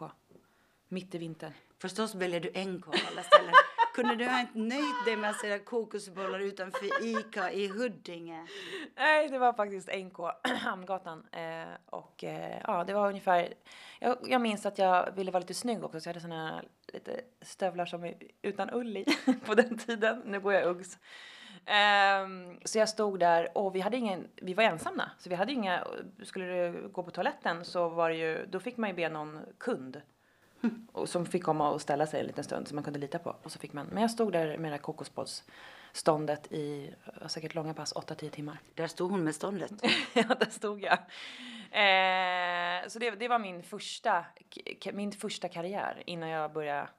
Mitt 0.87 1.15
i 1.15 1.17
vintern. 1.17 1.53
förstås 1.81 2.15
väljer 2.15 2.39
du 2.39 2.49
NK 2.65 2.87
av 2.87 2.93
alla 3.11 3.23
ställen. 3.23 3.53
Kunde 3.93 4.15
du 4.15 4.25
ha 4.25 4.39
inte 4.39 4.59
nöjt 4.59 5.05
dig 5.05 5.15
med 5.17 5.29
att 5.29 5.39
sälja 5.39 5.59
kokosbollar 5.59 6.39
utanför 6.39 7.05
ICA 7.05 7.51
i 7.51 7.67
Huddinge? 7.67 8.47
Nej, 8.95 9.29
det 9.29 9.39
var 9.39 9.53
faktiskt 9.53 9.89
NK, 9.95 10.17
Hamngatan. 10.43 11.27
Eh, 11.31 11.67
och 11.85 12.23
eh, 12.23 12.61
ja, 12.67 12.83
det 12.83 12.93
var 12.93 13.09
ungefär... 13.09 13.53
Jag, 13.99 14.17
jag 14.23 14.41
minns 14.41 14.65
att 14.65 14.77
jag 14.77 15.11
ville 15.11 15.31
vara 15.31 15.41
lite 15.41 15.53
snygg 15.53 15.83
också, 15.83 15.99
så 15.99 16.09
jag 16.09 16.13
hade 16.13 16.21
såna 16.21 16.49
här 16.49 16.67
lite 16.93 17.21
stövlar 17.41 17.85
som 17.85 18.03
är 18.05 18.15
utan 18.41 18.69
ull 18.69 18.97
i 18.97 19.05
på 19.45 19.55
den 19.55 19.77
tiden. 19.77 20.21
Nu 20.25 20.39
går 20.39 20.53
jag 20.53 20.67
Uggs. 20.67 20.97
Ehm, 21.69 22.59
så 22.65 22.77
jag 22.77 22.89
stod 22.89 23.19
där 23.19 23.57
och 23.57 23.75
vi 23.75 23.79
hade 23.79 23.97
ingen, 23.97 24.27
vi 24.35 24.53
var 24.53 24.63
ensamma. 24.63 25.11
Så 25.17 25.29
vi 25.29 25.35
hade 25.35 25.51
inga, 25.51 25.87
skulle 26.23 26.45
du 26.45 26.87
gå 26.87 27.03
på 27.03 27.11
toaletten 27.11 27.65
så 27.65 27.89
var 27.89 28.09
det 28.09 28.15
ju, 28.15 28.45
då 28.45 28.59
fick 28.59 28.77
man 28.77 28.89
ju 28.89 28.95
be 28.95 29.09
någon 29.09 29.39
kund. 29.57 30.01
Och 30.91 31.09
som 31.09 31.25
fick 31.25 31.43
komma 31.43 31.71
och 31.71 31.81
ställa 31.81 32.07
sig 32.07 32.19
en 32.19 32.27
liten 32.27 32.43
stund 32.43 32.67
som 32.67 32.75
man 32.75 32.83
kunde 32.83 32.99
lita 32.99 33.19
på. 33.19 33.35
Och 33.43 33.51
så 33.51 33.59
fick 33.59 33.73
man, 33.73 33.87
men 33.87 34.01
jag 34.01 34.11
stod 34.11 34.33
där 34.33 34.57
med 34.57 34.71
det 34.71 34.75
här 34.75 34.81
kokosbollsståndet 34.81 36.51
i 36.51 36.93
säkert 37.27 37.55
långa 37.55 37.73
pass, 37.73 37.93
8-10 37.93 38.29
timmar. 38.29 38.59
Där 38.73 38.87
stod 38.87 39.11
hon 39.11 39.23
med 39.23 39.35
ståndet. 39.35 39.71
ja, 40.13 40.35
där 40.39 40.49
stod 40.49 40.81
jag. 40.81 40.97
Eh, 41.71 42.87
så 42.87 42.99
det, 42.99 43.11
det 43.11 43.27
var 43.27 43.39
min 43.39 43.63
första, 43.63 44.25
min 44.93 45.11
första 45.11 45.49
karriär 45.49 46.03
innan 46.05 46.29
jag 46.29 46.53
började, 46.53 46.89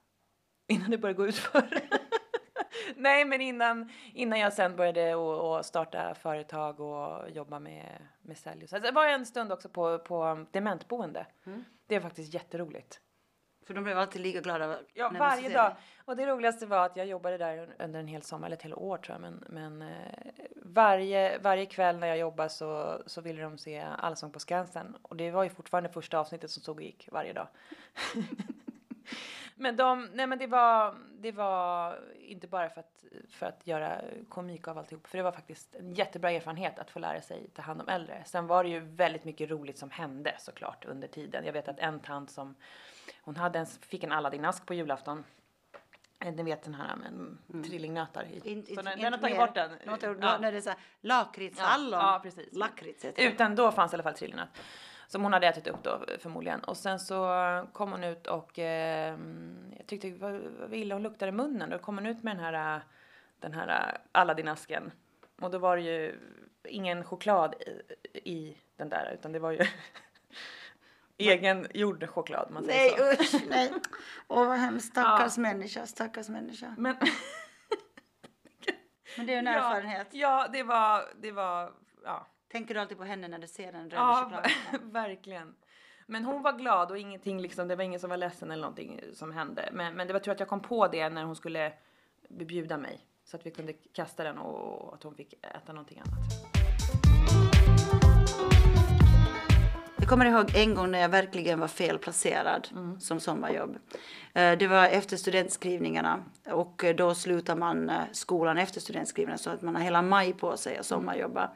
innan 0.69 0.91
det 0.91 0.99
började 0.99 1.17
gå 1.17 1.27
ut 1.27 1.37
för. 1.37 1.69
Nej, 2.97 3.25
men 3.25 3.41
innan, 3.41 3.91
innan 4.15 4.39
jag 4.39 4.53
sen 4.53 4.77
började 4.77 5.15
och, 5.15 5.57
och 5.57 5.67
starta 5.67 6.15
företag 6.15 6.81
och 6.81 7.31
jobba 7.31 7.59
med, 7.59 8.07
med 8.23 8.39
sälj. 8.39 8.69
Så 8.69 8.79
det 8.79 8.91
var 8.91 9.07
en 9.07 9.27
stund 9.27 9.53
också 9.53 9.69
på, 9.69 9.99
på 9.99 10.47
dementboende. 10.51 11.27
Det 11.87 11.95
är 11.95 12.01
faktiskt 12.01 12.35
jätteroligt. 12.35 13.01
För 13.67 13.75
de 13.75 13.85
blev 13.85 13.99
alltid 13.99 14.23
lika 14.23 14.41
glada. 14.41 14.79
Ja, 14.95 15.13
varje 15.19 15.49
dag. 15.49 15.77
Och 16.05 16.17
det 16.17 16.27
roligaste 16.27 16.67
var 16.67 16.87
att 16.87 16.97
jag 16.97 17.07
jobbade 17.07 17.39
där 17.39 17.75
under 17.79 18.01
en 18.01 18.07
hel 18.07 18.23
sommar, 18.23 18.47
eller 18.47 18.57
ett 18.57 18.63
helt 18.63 18.75
år 18.75 18.97
tror 18.99 19.15
jag. 19.15 19.21
Men, 19.21 19.45
men 19.49 19.83
eh, 19.83 20.33
varje, 20.57 21.39
varje 21.39 21.67
kväll 21.67 21.99
när 21.99 22.07
jag 22.07 22.19
jobbade 22.19 22.49
så, 22.49 23.03
så 23.07 23.21
ville 23.21 23.43
de 23.43 23.59
se 23.59 23.81
Allsång 23.99 24.33
på 24.33 24.39
Skansen. 24.39 24.97
Och 25.03 25.17
det 25.17 25.31
var 25.31 25.43
ju 25.43 25.51
fortfarande 25.51 25.89
första 25.91 26.19
avsnittet 26.19 26.51
som 26.51 26.63
stod 26.63 26.77
och 26.77 26.83
gick 26.83 27.09
varje 27.13 27.33
dag. 27.33 27.49
men 29.61 29.77
de, 29.77 30.09
nej 30.13 30.27
men 30.27 30.39
det 30.39 30.47
var, 30.47 30.95
det 31.19 31.33
var 31.33 31.99
inte 32.19 32.47
bara 32.47 32.71
för 32.71 32.81
att, 32.81 33.05
för 33.31 33.47
att 33.47 33.67
göra 33.67 34.01
komik 34.29 34.69
av 34.69 34.79
alltihop. 34.79 35.07
För 35.07 35.19
det 35.19 35.25
var 35.25 35.33
faktiskt 35.33 35.75
en 35.75 35.95
jättebra 35.95 36.31
erfarenhet 36.31 36.79
att 36.79 36.91
få 36.91 36.99
lära 36.99 37.21
sig 37.23 37.51
ta 37.55 37.63
hand 37.63 37.81
om 37.81 37.89
äldre. 37.89 38.23
Sen 38.27 38.47
var 38.47 38.65
det 38.65 38.71
ju 38.71 38.81
väldigt 38.81 39.25
mycket 39.25 39.51
roligt 39.51 39.79
som 39.79 39.91
hände 39.91 40.35
såklart 40.39 40.85
under 40.85 41.09
tiden. 41.09 41.45
Jag 41.45 41.53
vet 41.53 41.69
att 41.69 41.79
en 41.79 42.01
tant 42.01 42.31
som 42.31 42.55
hon 43.23 43.37
hade 43.37 43.59
en, 43.59 43.67
fick 43.67 44.05
en 44.05 44.13
Aladdin-ask 44.13 44.67
på 44.67 44.75
julafton. 44.75 45.25
Eh, 46.21 46.33
Ni 46.33 46.43
vet 46.43 46.63
den 46.63 46.75
här 46.75 46.97
med 46.97 47.65
trillingnötar 47.65 48.25
i. 48.25 48.35
In- 48.51 48.65
så 48.67 48.71
inte- 48.71 48.83
den, 48.83 49.13
har 49.13 49.19
tagit 49.21 49.37
bort 49.39 49.55
den. 49.55 49.71
Tagit- 49.99 50.19
Ja. 50.23 50.39
När 50.39 50.53
det 50.53 50.59
är 50.59 50.63
så 50.63 50.71
här, 50.71 50.79
lakritshallon. 51.01 51.91
Ja, 52.01 52.13
ja, 52.13 52.21
precis. 52.23 52.49
Lakrits. 52.53 53.05
Utan 53.17 53.55
då 53.57 53.73
fanns 53.73 53.93
i 53.93 53.97
alla 53.97 54.03
fall 54.03 54.15
trillingnöt. 54.15 54.49
Som 55.11 55.23
hon 55.23 55.33
hade 55.33 55.47
ätit 55.47 55.67
upp 55.67 55.83
då 55.83 56.05
förmodligen. 56.19 56.61
Och 56.61 56.77
sen 56.77 57.01
så 57.01 57.27
kom 57.73 57.91
hon 57.91 58.05
ut 58.05 58.27
och 58.27 58.59
eh, 58.59 59.19
jag 59.77 59.87
tyckte 59.87 60.11
vad, 60.11 60.41
vad 60.61 60.75
illa 60.75 60.95
hon 60.95 61.03
luktade 61.03 61.29
i 61.29 61.33
munnen. 61.33 61.71
Då 61.71 61.79
kom 61.79 61.99
hon 61.99 62.07
ut 62.07 62.23
med 62.23 62.37
den 62.37 62.45
här, 62.45 62.83
den 63.39 63.53
här 63.53 63.99
Aladdin-asken. 64.13 64.91
Och 65.41 65.51
då 65.51 65.59
var 65.59 65.77
det 65.77 65.83
ju 65.83 66.19
ingen 66.65 67.05
choklad 67.05 67.55
i, 67.55 67.83
i 68.31 68.57
den 68.77 68.89
där 68.89 69.11
utan 69.15 69.33
det 69.33 69.39
var 69.39 69.51
ju 69.51 69.59
egen 71.19 71.67
gjord 71.75 72.09
choklad 72.09 72.51
man 72.51 72.65
Nej 72.65 72.91
säger 72.91 73.17
så. 73.17 73.23
usch, 73.23 73.43
nej. 73.49 73.73
Åh 74.29 74.49
vad 74.49 74.59
hemskt, 74.59 74.87
stackars 74.91 75.39
människa, 75.39 75.87
stackars 75.87 76.29
människa. 76.29 76.75
Men, 76.79 76.97
Men 79.17 79.27
det 79.27 79.35
är 79.35 79.39
en 79.39 79.47
ja, 79.47 79.53
erfarenhet. 79.53 80.07
ja, 80.11 80.49
det 80.53 80.63
var, 80.63 81.05
det 81.21 81.33
var, 81.33 81.73
ja. 82.05 82.27
Tänker 82.53 82.75
du 82.75 82.81
alltid 82.81 82.99
på 82.99 83.05
henne 83.05 83.29
när 83.29 83.39
du 83.39 83.47
ser 83.47 83.73
den 83.73 83.91
röda 83.91 83.97
Ja, 83.97 84.43
verkligen. 84.83 85.55
Men 86.07 86.25
hon 86.25 86.43
var 86.43 86.53
glad 86.53 86.91
och 86.91 86.99
ingenting 86.99 87.41
liksom, 87.41 87.69
det 87.69 87.77
var 87.77 87.85
ingen 87.85 88.01
som 88.01 88.11
var 88.11 88.17
ledsen 88.17 88.51
eller 88.51 88.61
någonting 88.63 89.01
som 89.15 89.33
hände. 89.33 89.69
Men, 89.73 89.95
men 89.95 90.07
det 90.07 90.13
var 90.13 90.21
tur 90.21 90.33
att 90.33 90.41
jag 90.41 90.49
kom 90.49 90.61
på 90.61 90.89
det 90.89 91.09
när 91.09 91.25
hon 91.25 91.37
skulle 91.37 91.73
bjuda 92.29 92.77
mig. 92.77 93.01
Så 93.25 93.37
att 93.37 93.47
vi 93.47 93.51
kunde 93.51 93.73
kasta 93.73 94.25
den 94.25 94.39
och 94.39 94.95
att 94.95 95.03
hon 95.03 95.15
fick 95.15 95.35
äta 95.47 95.73
någonting 95.73 95.99
annat. 95.99 96.19
Jag 99.99 100.09
kommer 100.09 100.27
ihåg 100.27 100.55
en 100.55 100.75
gång 100.75 100.91
när 100.91 100.99
jag 101.01 101.09
verkligen 101.09 101.61
var 101.61 101.69
felplacerad 101.69 102.69
som 103.01 103.21
sommarjobb. 103.21 103.77
Eh, 104.35 104.59
Det 104.59 104.67
var 104.67 104.87
efter 104.87 105.17
studentskrivningarna 105.17 106.25
och 106.47 106.85
eh, 106.85 106.97
då 106.97 107.15
slutar 107.15 107.57
man 107.57 107.91
eh, 107.91 108.01
skolan 108.13 108.59
efter 108.59 108.81
studentskrivningarna 108.81 109.39
så 109.39 109.51
att 109.51 109.63
man 109.63 109.77
har 109.77 109.83
hela 109.83 110.03
maj 110.03 110.33
på 110.33 110.57
sig 110.57 110.77
att 110.79 110.87
sommarjobba. 110.87 111.51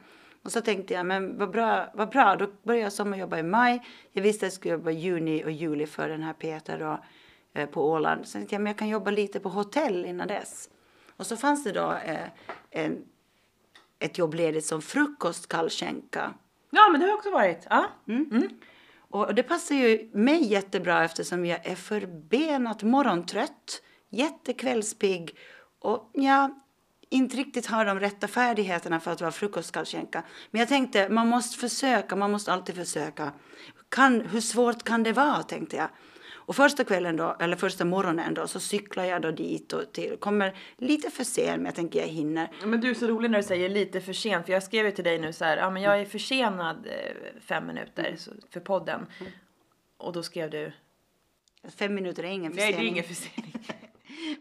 Och 0.45 0.51
så 0.51 0.61
tänkte 0.61 0.93
jag, 0.93 1.05
men 1.05 1.37
vad 1.37 1.51
bra, 1.51 1.87
vad 1.93 2.09
bra, 2.09 2.35
då 2.35 2.47
började 2.63 2.83
jag 2.83 2.93
sommarjobba 2.93 3.39
i 3.39 3.43
maj. 3.43 3.81
Jag 4.11 4.23
visste 4.23 4.45
att 4.45 4.51
jag 4.51 4.53
skulle 4.53 4.73
jobba 4.73 4.91
juni 4.91 5.43
och 5.43 5.51
juli 5.51 5.85
för 5.85 6.09
den 6.09 6.23
här 6.23 6.33
Peter 6.33 6.79
då, 6.79 7.03
eh, 7.53 7.69
på 7.69 7.91
Åland. 7.91 8.27
Så 8.27 8.31
tänkte 8.33 8.55
jag, 8.55 8.61
men 8.61 8.69
jag 8.69 8.77
kan 8.77 8.87
jobba 8.87 9.11
lite 9.11 9.39
på 9.39 9.49
hotell 9.49 10.05
innan 10.05 10.27
dess. 10.27 10.69
Och 11.17 11.25
så 11.25 11.37
fanns 11.37 11.63
det 11.63 11.71
då 11.71 11.91
eh, 11.91 12.27
en, 12.69 13.05
ett 13.99 14.17
jobb 14.17 14.33
ledigt 14.33 14.65
som 14.65 14.81
frukostkallskänka. 14.81 16.33
Ja, 16.69 16.89
men 16.91 17.01
det 17.01 17.07
har 17.07 17.13
också 17.13 17.31
varit. 17.31 17.67
Ja. 17.69 17.85
Och 19.09 19.35
det 19.35 19.43
passar 19.43 19.75
ju 19.75 20.09
mig 20.13 20.43
jättebra 20.43 21.03
eftersom 21.03 21.45
jag 21.45 21.65
är 21.65 21.75
förbenat 21.75 22.83
morgontrött, 22.83 23.81
jättekvällspigg 24.09 25.37
och 25.79 26.09
ja, 26.13 26.64
inte 27.09 27.37
riktigt 27.37 27.65
har 27.65 27.85
de 27.85 27.99
rätta 27.99 28.27
färdigheterna 28.27 28.99
för 28.99 29.11
att 29.11 29.21
vara 29.21 29.31
frukostkallskänka. 29.31 30.23
Men 30.51 30.59
jag 30.59 30.69
tänkte, 30.69 31.09
man 31.09 31.27
måste 31.27 31.57
försöka, 31.57 32.15
man 32.15 32.31
måste 32.31 32.53
alltid 32.53 32.75
försöka. 32.75 33.31
Kan, 33.89 34.21
hur 34.21 34.41
svårt 34.41 34.83
kan 34.83 35.03
det 35.03 35.13
vara, 35.13 35.43
tänkte 35.43 35.75
jag. 35.75 35.89
Och 36.47 36.55
första 36.55 36.83
kvällen 36.83 37.17
då, 37.17 37.35
eller 37.39 37.55
första 37.55 37.85
morgonen 37.85 38.33
då, 38.33 38.47
så 38.47 38.59
cyklar 38.59 39.03
jag 39.03 39.21
då 39.21 39.31
dit 39.31 39.73
och 39.73 39.91
till. 39.93 40.17
Kommer 40.17 40.55
lite 40.77 41.09
för 41.09 41.23
sent, 41.23 41.57
men 41.57 41.65
jag 41.65 41.75
tänker 41.75 41.99
jag 41.99 42.07
hinner. 42.07 42.51
Men 42.65 42.81
du 42.81 42.89
är 42.89 42.93
så 42.93 43.07
rolig 43.07 43.31
när 43.31 43.37
du 43.37 43.43
säger 43.43 43.69
lite 43.69 44.01
för 44.01 44.13
sent. 44.13 44.45
För 44.45 44.53
jag 44.53 44.63
skrev 44.63 44.85
ju 44.85 44.91
till 44.91 45.03
dig 45.03 45.19
nu 45.19 45.33
så 45.33 45.45
här, 45.45 45.57
ja 45.57 45.69
men 45.69 45.81
jag 45.81 45.99
är 45.99 46.05
försenad 46.05 46.87
eh, 46.87 47.41
fem 47.41 47.67
minuter 47.67 48.17
för 48.49 48.59
podden. 48.59 49.05
Och 49.97 50.13
då 50.13 50.23
skrev 50.23 50.49
du, 50.49 50.71
Fem 51.77 51.95
minuter 51.95 52.23
är 52.23 52.27
ingen 52.27 52.51
nej 52.51 52.65
försening. 52.65 52.79
det 52.79 52.87
är 52.87 52.91
ingen 52.91 53.03
försening. 53.03 53.53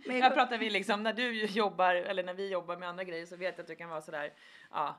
Men 0.06 0.18
Jag 0.18 0.34
pratar 0.34 0.58
vi 0.58 0.70
liksom, 0.70 1.02
när 1.02 1.12
du 1.12 1.44
jobbar, 1.44 1.94
eller 1.94 2.22
när 2.22 2.34
vi 2.34 2.48
jobbar 2.48 2.76
med 2.76 2.88
andra 2.88 3.04
grejer 3.04 3.26
så 3.26 3.36
vet 3.36 3.54
jag 3.58 3.62
att 3.62 3.68
du 3.68 3.76
kan 3.76 3.90
vara 3.90 4.00
sådär, 4.00 4.32
ja, 4.70 4.96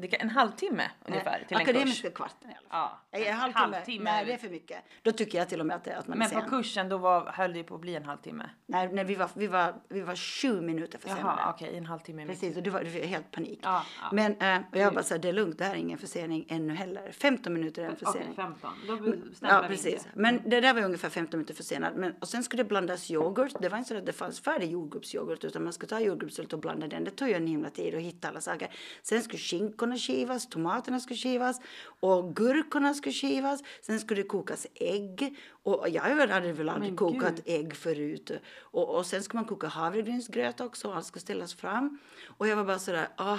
kan, 0.00 0.20
en 0.20 0.30
halvtimme 0.30 0.90
ungefär 1.04 1.44
till 1.48 1.56
en 1.56 1.64
kurs. 1.64 1.68
Akademiska 1.68 2.10
kvarten 2.10 2.50
i 2.50 2.54
alla 2.54 2.68
fall. 2.68 2.68
Ja, 2.70 3.00
Nej, 3.12 3.26
en 3.26 3.36
halvtimme. 3.36 3.74
halvtimme. 3.76 4.04
Nej, 4.04 4.24
det 4.24 4.32
är 4.32 4.38
för 4.38 4.48
mycket. 4.48 4.78
Då 5.02 5.12
tycker 5.12 5.38
jag 5.38 5.48
till 5.48 5.60
och 5.60 5.66
med 5.66 5.76
att, 5.76 5.84
det, 5.84 5.96
att 5.96 6.08
man 6.08 6.18
Men 6.18 6.26
är 6.30 6.34
på 6.34 6.40
sen. 6.40 6.48
kursen 6.50 6.88
då 6.88 6.98
var, 6.98 7.26
höll 7.26 7.52
det 7.52 7.62
på 7.64 7.74
att 7.74 7.80
bli 7.80 7.96
en 7.96 8.04
halvtimme. 8.04 8.50
Nej, 8.66 8.88
nej 8.92 9.04
vi, 9.04 9.14
var, 9.14 9.30
vi, 9.34 9.46
var, 9.46 9.74
vi 9.88 10.00
var 10.00 10.16
sju 10.16 10.60
minuter 10.60 10.98
försenade. 10.98 11.22
Jaha, 11.38 11.50
okej, 11.54 11.76
en 11.76 11.86
halvtimme. 11.86 12.26
Precis, 12.26 12.56
och 12.56 12.62
det 12.62 12.70
var, 12.70 12.84
det 12.84 12.90
var 13.00 13.06
helt 13.06 13.30
panik. 13.30 13.60
Ja, 13.62 13.82
ja. 14.02 14.08
Men 14.12 14.36
eh, 14.36 14.58
och 14.72 14.76
jag 14.78 14.94
bara 14.94 15.02
så 15.04 15.14
här, 15.14 15.18
det 15.22 15.28
är 15.28 15.32
lugnt, 15.32 15.58
det 15.58 15.64
här 15.64 15.72
är 15.74 15.78
ingen 15.78 15.98
försening 15.98 16.46
ännu 16.48 16.74
heller. 16.74 17.12
15 17.12 17.52
minuter 17.52 17.82
är 17.82 17.86
en 17.86 17.92
Okej, 17.92 18.06
försening. 18.06 18.34
15. 18.36 18.70
Då 18.86 19.14
Ja, 19.48 19.64
precis. 19.68 20.02
det. 20.04 20.10
Men 20.14 20.40
det 20.50 20.60
där 20.60 20.74
var 20.74 20.82
ungefär 20.82 21.08
15 21.08 21.38
minuter 21.38 21.54
försenad. 21.54 21.96
Men, 21.96 22.12
och 22.20 22.28
sen 22.28 22.42
skulle 22.42 22.62
det 22.62 22.68
blandas 22.68 23.10
yoghurt. 23.10 23.52
Det 23.60 23.68
var 23.68 23.78
inte 23.78 23.88
så 23.88 23.96
att 23.96 24.06
det 24.06 24.12
fanns 24.12 24.40
färdig 24.40 24.70
jordgubbsyoghurt 24.70 25.44
utan 25.44 25.64
man 25.64 25.72
skulle 25.72 25.88
ta 25.88 26.00
jordgubbssylt 26.00 26.52
och 26.52 26.58
blanda 26.58 26.86
den. 26.88 27.04
Det 27.04 27.10
tog 27.10 27.28
ju 27.28 27.34
en 27.34 27.46
himla 27.46 27.70
tid 27.70 27.94
att 27.94 28.00
hitta 28.00 28.28
alla 28.28 28.40
saker. 28.40 28.68
Sen 29.02 29.22
skulle 29.22 29.38
skinkorna 29.82 29.96
skivas, 29.96 30.46
tomaterna 30.48 31.00
skulle 31.00 31.16
skivas 31.18 31.60
och 32.00 32.36
gurkorna 32.36 32.94
skulle 32.94 33.12
skivas. 33.12 33.62
Sen 33.82 34.00
skulle 34.00 34.22
det 34.22 34.28
kokas 34.28 34.66
ägg. 34.74 35.36
Och 35.64 35.88
jag 35.88 36.02
hade 36.02 36.14
väl 36.14 36.68
aldrig 36.68 36.90
Men 36.90 36.96
kokat 36.96 37.36
gud. 37.36 37.42
ägg 37.46 37.74
förut. 37.74 38.30
Och, 38.72 38.96
och 38.96 39.06
sen 39.06 39.22
skulle 39.22 39.38
man 39.40 39.48
koka 39.48 39.66
havregrynsgröt 39.66 40.60
också 40.60 40.88
och 40.88 40.96
allt 40.96 41.06
skulle 41.06 41.20
ställas 41.20 41.54
fram. 41.54 41.98
Och 42.38 42.48
jag 42.48 42.56
var 42.56 42.64
bara 42.64 42.78
sådär, 42.78 43.08
ah, 43.16 43.38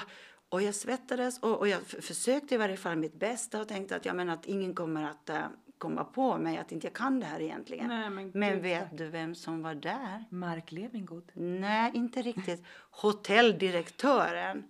och 0.49 0.61
jag 0.61 0.75
svettades 0.75 1.39
och, 1.39 1.59
och 1.59 1.67
jag 1.67 1.81
försökte 1.81 2.55
i 2.55 2.57
varje 2.57 2.77
fall 2.77 2.95
mitt 2.97 3.19
bästa 3.19 3.61
och 3.61 3.67
tänkte 3.67 3.95
att, 3.95 4.05
jag 4.05 4.15
menar, 4.15 4.33
att 4.33 4.45
ingen 4.45 4.75
kommer 4.75 5.03
att 5.03 5.29
äh, 5.29 5.37
komma 5.77 6.03
på 6.03 6.37
mig 6.37 6.57
att 6.57 6.71
inte 6.71 6.87
jag 6.87 6.93
kan 6.93 7.19
det 7.19 7.25
här 7.25 7.41
egentligen. 7.41 7.87
Nej, 7.87 8.09
men 8.09 8.31
men 8.33 8.61
vet 8.61 8.97
du 8.97 9.09
vem 9.09 9.35
som 9.35 9.61
var 9.61 9.75
där? 9.75 10.25
Mark 10.29 10.71
Levengood. 10.71 11.31
Nej, 11.33 11.91
inte 11.93 12.21
riktigt. 12.21 12.63
Hotelldirektören 12.91 14.63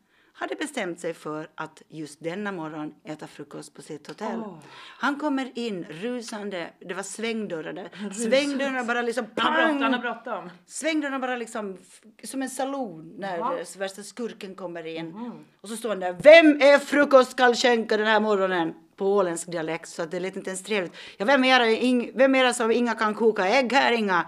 hade 0.43 0.55
bestämt 0.55 0.99
sig 0.99 1.13
för 1.13 1.49
att 1.55 1.81
just 1.89 2.23
denna 2.23 2.51
morgon 2.51 2.93
äta 3.03 3.27
frukost 3.27 3.73
på 3.73 3.81
sitt 3.81 4.07
hotell. 4.07 4.39
Åh. 4.39 4.57
Han 4.99 5.19
kommer 5.19 5.51
in 5.55 5.85
rusande, 5.89 6.69
det 6.79 6.93
var 6.93 7.03
svängdörrar 7.03 7.73
där. 7.73 7.89
Svängdörrarna 8.13 8.83
bara 8.83 9.01
liksom 9.01 9.25
bråttom, 9.35 9.53
han 9.53 9.81
har 9.81 9.91
pang! 9.91 10.01
bråttom. 10.01 10.49
Svängdörrarna 10.65 11.19
bara 11.19 11.35
liksom 11.35 11.77
som 12.23 12.41
en 12.41 12.49
saloon 12.49 13.13
när 13.17 13.39
eh, 13.39 13.65
värsta 13.77 14.03
skurken 14.03 14.55
kommer 14.55 14.85
in. 14.87 15.13
Och 15.61 15.69
så 15.69 15.75
står 15.77 15.89
han 15.89 15.99
där. 15.99 16.13
Vem 16.13 16.61
är 16.61 16.79
frukostkallskänka 16.79 17.97
den 17.97 18.07
här 18.07 18.19
morgonen? 18.19 18.73
På 18.95 19.15
åländsk 19.15 19.51
dialekt 19.51 19.89
så 19.89 20.01
att 20.01 20.11
det 20.11 20.19
lät 20.19 20.35
inte 20.35 20.49
ens 20.49 20.63
trevligt. 20.63 20.93
Ja, 21.17 21.25
vem 21.25 21.43
är 21.43 21.59
det, 21.59 21.83
ing, 21.83 22.11
vem 22.15 22.35
är 22.35 22.43
det 22.43 22.53
som 22.53 22.71
inga 22.71 22.93
kan 22.93 23.15
koka 23.15 23.47
ägg 23.47 23.73
här 23.73 23.91
inga? 23.91 24.25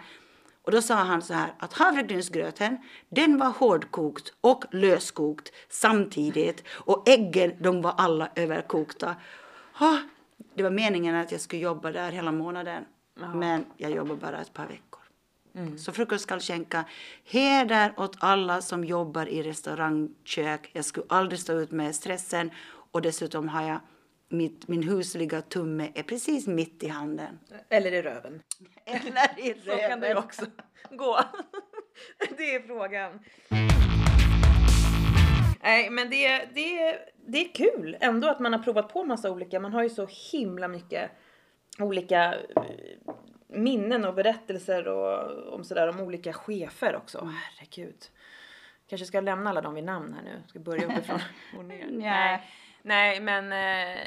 Och 0.66 0.72
då 0.72 0.82
sa 0.82 0.96
han 0.96 1.22
så 1.22 1.34
här 1.34 1.54
att 1.60 1.74
havregrynsgröten 1.74 2.78
den 3.10 3.38
var 3.38 3.50
hårdkokt 3.50 4.34
och 4.42 4.64
löskokt 4.72 5.52
samtidigt 5.70 6.64
och 6.70 7.10
äggen 7.10 7.54
de 7.60 7.82
var 7.82 7.94
alla 7.98 8.30
överkokta. 8.36 9.16
Ha, 9.74 10.00
det 10.56 10.64
var 10.64 10.70
meningen 10.70 11.16
att 11.16 11.32
jag 11.32 11.42
skulle 11.42 11.62
jobba 11.62 11.92
där 11.92 12.12
hela 12.12 12.32
månaden 12.32 12.86
men 13.34 13.66
jag 13.78 13.92
jobbar 13.92 14.16
bara 14.16 14.42
ett 14.42 14.54
par 14.54 14.68
veckor. 14.68 15.00
Så 15.78 15.92
frukostkallskänka. 15.92 16.86
Heder 17.24 17.94
åt 17.98 18.18
alla 18.20 18.62
som 18.62 18.84
jobbar 18.86 19.30
i 19.30 19.44
restaurangkök. 19.44 20.70
Jag 20.74 20.86
skulle 20.86 21.06
aldrig 21.10 21.40
stå 21.40 21.54
ut 21.54 21.72
med 21.72 21.96
stressen. 21.96 22.52
Och 22.92 23.02
dessutom 23.02 23.50
har 23.50 23.64
jag 23.64 23.80
mitt, 24.30 24.68
min 24.68 24.84
husliga 24.84 25.42
tumme 25.42 25.92
är 25.96 26.04
precis 26.04 26.48
mitt 26.48 26.84
i 26.84 26.88
handen. 26.88 27.40
Eller 27.70 27.92
i 27.92 28.02
röven. 28.02 28.42
Eller 28.86 29.40
i 29.40 29.56
Så 29.66 29.78
kan 29.78 30.00
det 30.00 30.16
också 30.16 30.46
gå. 30.90 31.20
det 32.38 32.56
är 32.56 32.68
frågan. 32.68 33.20
Nej, 35.64 35.90
men 35.90 36.10
det, 36.10 36.46
det, 36.54 37.00
det 37.28 37.38
är 37.38 37.54
kul 37.54 37.98
ändå 38.02 38.28
att 38.28 38.40
man 38.40 38.54
har 38.54 38.60
provat 38.60 38.94
på 38.94 39.04
massa 39.04 39.32
olika. 39.32 39.60
Man 39.60 39.74
har 39.74 39.84
ju 39.84 39.90
så 39.90 40.08
himla 40.32 40.68
mycket 40.68 41.12
olika 41.80 42.34
eh, 42.34 42.64
minnen 43.48 44.06
och 44.06 44.14
berättelser 44.14 44.88
och 44.88 45.54
om 45.54 45.64
sådär 45.64 45.88
om 45.88 46.00
olika 46.00 46.34
chefer 46.34 46.96
också. 46.96 47.20
Mm. 47.20 47.34
Herregud. 47.34 48.06
Kanske 48.90 49.06
ska 49.06 49.22
lämna 49.22 49.50
alla 49.50 49.62
dem 49.62 49.74
vid 49.74 49.84
namn 49.84 50.14
här 50.14 50.24
nu. 50.24 50.44
Ska 50.48 50.60
börja 50.60 50.86
uppifrån 50.86 51.20
och 51.58 51.66
ner. 51.66 51.88
Nej. 51.92 52.44
Nej, 52.88 53.20
men 53.20 53.52
eh, 53.52 54.04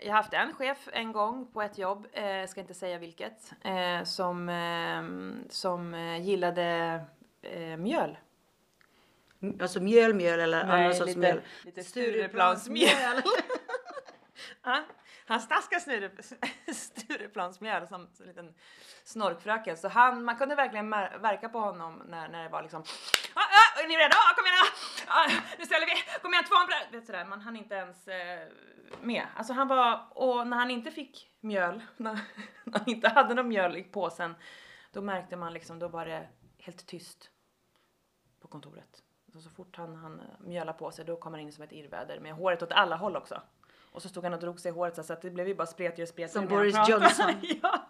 jag 0.00 0.10
har 0.10 0.16
haft 0.16 0.32
en 0.32 0.54
chef 0.54 0.88
en 0.92 1.12
gång 1.12 1.52
på 1.52 1.62
ett 1.62 1.78
jobb, 1.78 2.06
eh, 2.12 2.46
ska 2.46 2.60
inte 2.60 2.74
säga 2.74 2.98
vilket, 2.98 3.52
eh, 3.64 4.04
som, 4.04 4.48
eh, 4.48 5.02
som 5.50 5.94
eh, 5.94 6.20
gillade 6.26 7.00
eh, 7.42 7.76
mjöl. 7.76 8.18
Alltså 9.60 9.80
mjöl, 9.80 10.14
mjöl 10.14 10.40
eller 10.40 10.64
annan 10.64 10.94
sorts 10.94 11.16
mjöl. 11.16 11.40
lite 11.64 11.84
Stureplansmjöl. 11.84 13.22
han, 14.62 14.84
han 15.26 15.40
snaskade 15.40 15.80
Sture, 15.80 16.10
Stureplansmjöl 16.74 17.88
som 17.88 18.08
en 18.20 18.26
liten 18.26 18.54
snorkfröken. 19.04 19.76
Så 19.76 19.88
han, 19.88 20.24
man 20.24 20.36
kunde 20.36 20.54
verkligen 20.54 20.88
mär, 20.88 21.18
verka 21.18 21.48
på 21.48 21.60
honom 21.60 22.02
när, 22.08 22.28
när 22.28 22.42
det 22.42 22.48
var 22.48 22.62
liksom 22.62 22.82
ah, 23.34 23.40
ah, 23.40 23.80
är 23.82 23.88
ni 23.88 23.96
redo? 23.96 24.14
Ah, 24.14 24.34
kom 24.36 24.46
igen! 24.46 24.56
Ah, 24.62 24.97
ah, 25.08 25.30
nu 25.58 25.64
ställer 25.64 25.86
vi! 25.86 26.20
Kom 26.22 26.32
igen, 26.32 26.44
tvåan 26.44 26.66
på 26.66 26.72
det! 26.72 26.96
Vet 26.96 27.06
sådär, 27.06 27.24
man 27.24 27.40
hann 27.40 27.56
inte 27.56 27.74
ens 27.74 28.08
eh, 28.08 28.48
med. 29.00 29.26
Alltså 29.36 29.52
han 29.52 29.68
var, 29.68 30.08
och 30.10 30.46
när 30.46 30.56
han 30.56 30.70
inte 30.70 30.90
fick 30.90 31.30
mjöl, 31.40 31.82
när, 31.96 32.20
när 32.64 32.78
han 32.78 32.88
inte 32.88 33.08
hade 33.08 33.34
någon 33.34 33.48
mjöl 33.48 33.76
i 33.76 33.82
påsen, 33.82 34.34
då 34.92 35.00
märkte 35.00 35.36
man 35.36 35.52
liksom, 35.52 35.78
då 35.78 35.88
var 35.88 36.06
det 36.06 36.28
helt 36.58 36.86
tyst 36.86 37.30
på 38.40 38.48
kontoret. 38.48 39.02
Så, 39.32 39.40
så 39.40 39.50
fort 39.50 39.76
han, 39.76 39.96
han 39.96 40.20
mjöla 40.40 40.72
på 40.72 40.90
sig 40.90 41.04
då 41.04 41.16
kom 41.16 41.32
han 41.32 41.40
in 41.40 41.52
som 41.52 41.64
ett 41.64 41.72
irrväder 41.72 42.20
med 42.20 42.34
håret 42.34 42.62
åt 42.62 42.72
alla 42.72 42.96
håll 42.96 43.16
också. 43.16 43.42
Och 43.92 44.02
så 44.02 44.08
stod 44.08 44.24
han 44.24 44.34
och 44.34 44.40
drog 44.40 44.60
sig 44.60 44.68
i 44.68 44.74
håret 44.74 45.06
så 45.06 45.12
att 45.12 45.22
det 45.22 45.30
blev 45.30 45.48
ju 45.48 45.54
bara 45.54 45.66
spretigare 45.66 46.02
och 46.02 46.08
spretigare. 46.08 46.32
Som 46.32 46.46
Boris. 46.46 46.88
Johnson. 46.88 47.32
ja. 47.62 47.87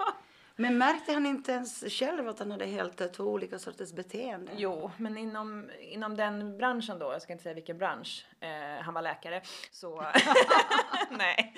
Men 0.60 0.78
märkte 0.78 1.12
han 1.12 1.26
inte 1.26 1.52
ens 1.52 1.84
själv 1.88 2.28
att 2.28 2.38
han 2.38 2.50
hade 2.50 2.66
helt 2.66 3.00
eh, 3.00 3.06
två 3.06 3.24
olika 3.24 3.58
sorters 3.58 3.92
beteende? 3.92 4.52
Jo, 4.56 4.90
men 4.96 5.16
inom, 5.18 5.70
inom 5.80 6.16
den 6.16 6.58
branschen 6.58 6.98
då, 6.98 7.12
jag 7.12 7.22
ska 7.22 7.32
inte 7.32 7.42
säga 7.42 7.54
vilken 7.54 7.78
bransch, 7.78 8.26
eh, 8.40 8.82
han 8.82 8.94
var 8.94 9.02
läkare, 9.02 9.42
så... 9.70 10.04
nej. 11.10 11.54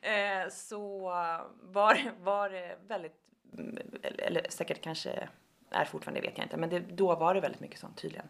Eh, 0.00 0.50
så 0.50 0.98
var, 1.62 2.12
var 2.20 2.50
det 2.50 2.76
väldigt, 2.86 3.16
eller, 4.02 4.20
eller 4.20 4.46
säkert 4.48 4.80
kanske 4.80 5.28
är 5.70 5.84
fortfarande, 5.84 6.20
vet 6.20 6.38
jag 6.38 6.44
inte, 6.44 6.56
men 6.56 6.68
det, 6.68 6.80
då 6.80 7.14
var 7.14 7.34
det 7.34 7.40
väldigt 7.40 7.60
mycket 7.60 7.80
sånt 7.80 7.96
tydligen. 7.96 8.26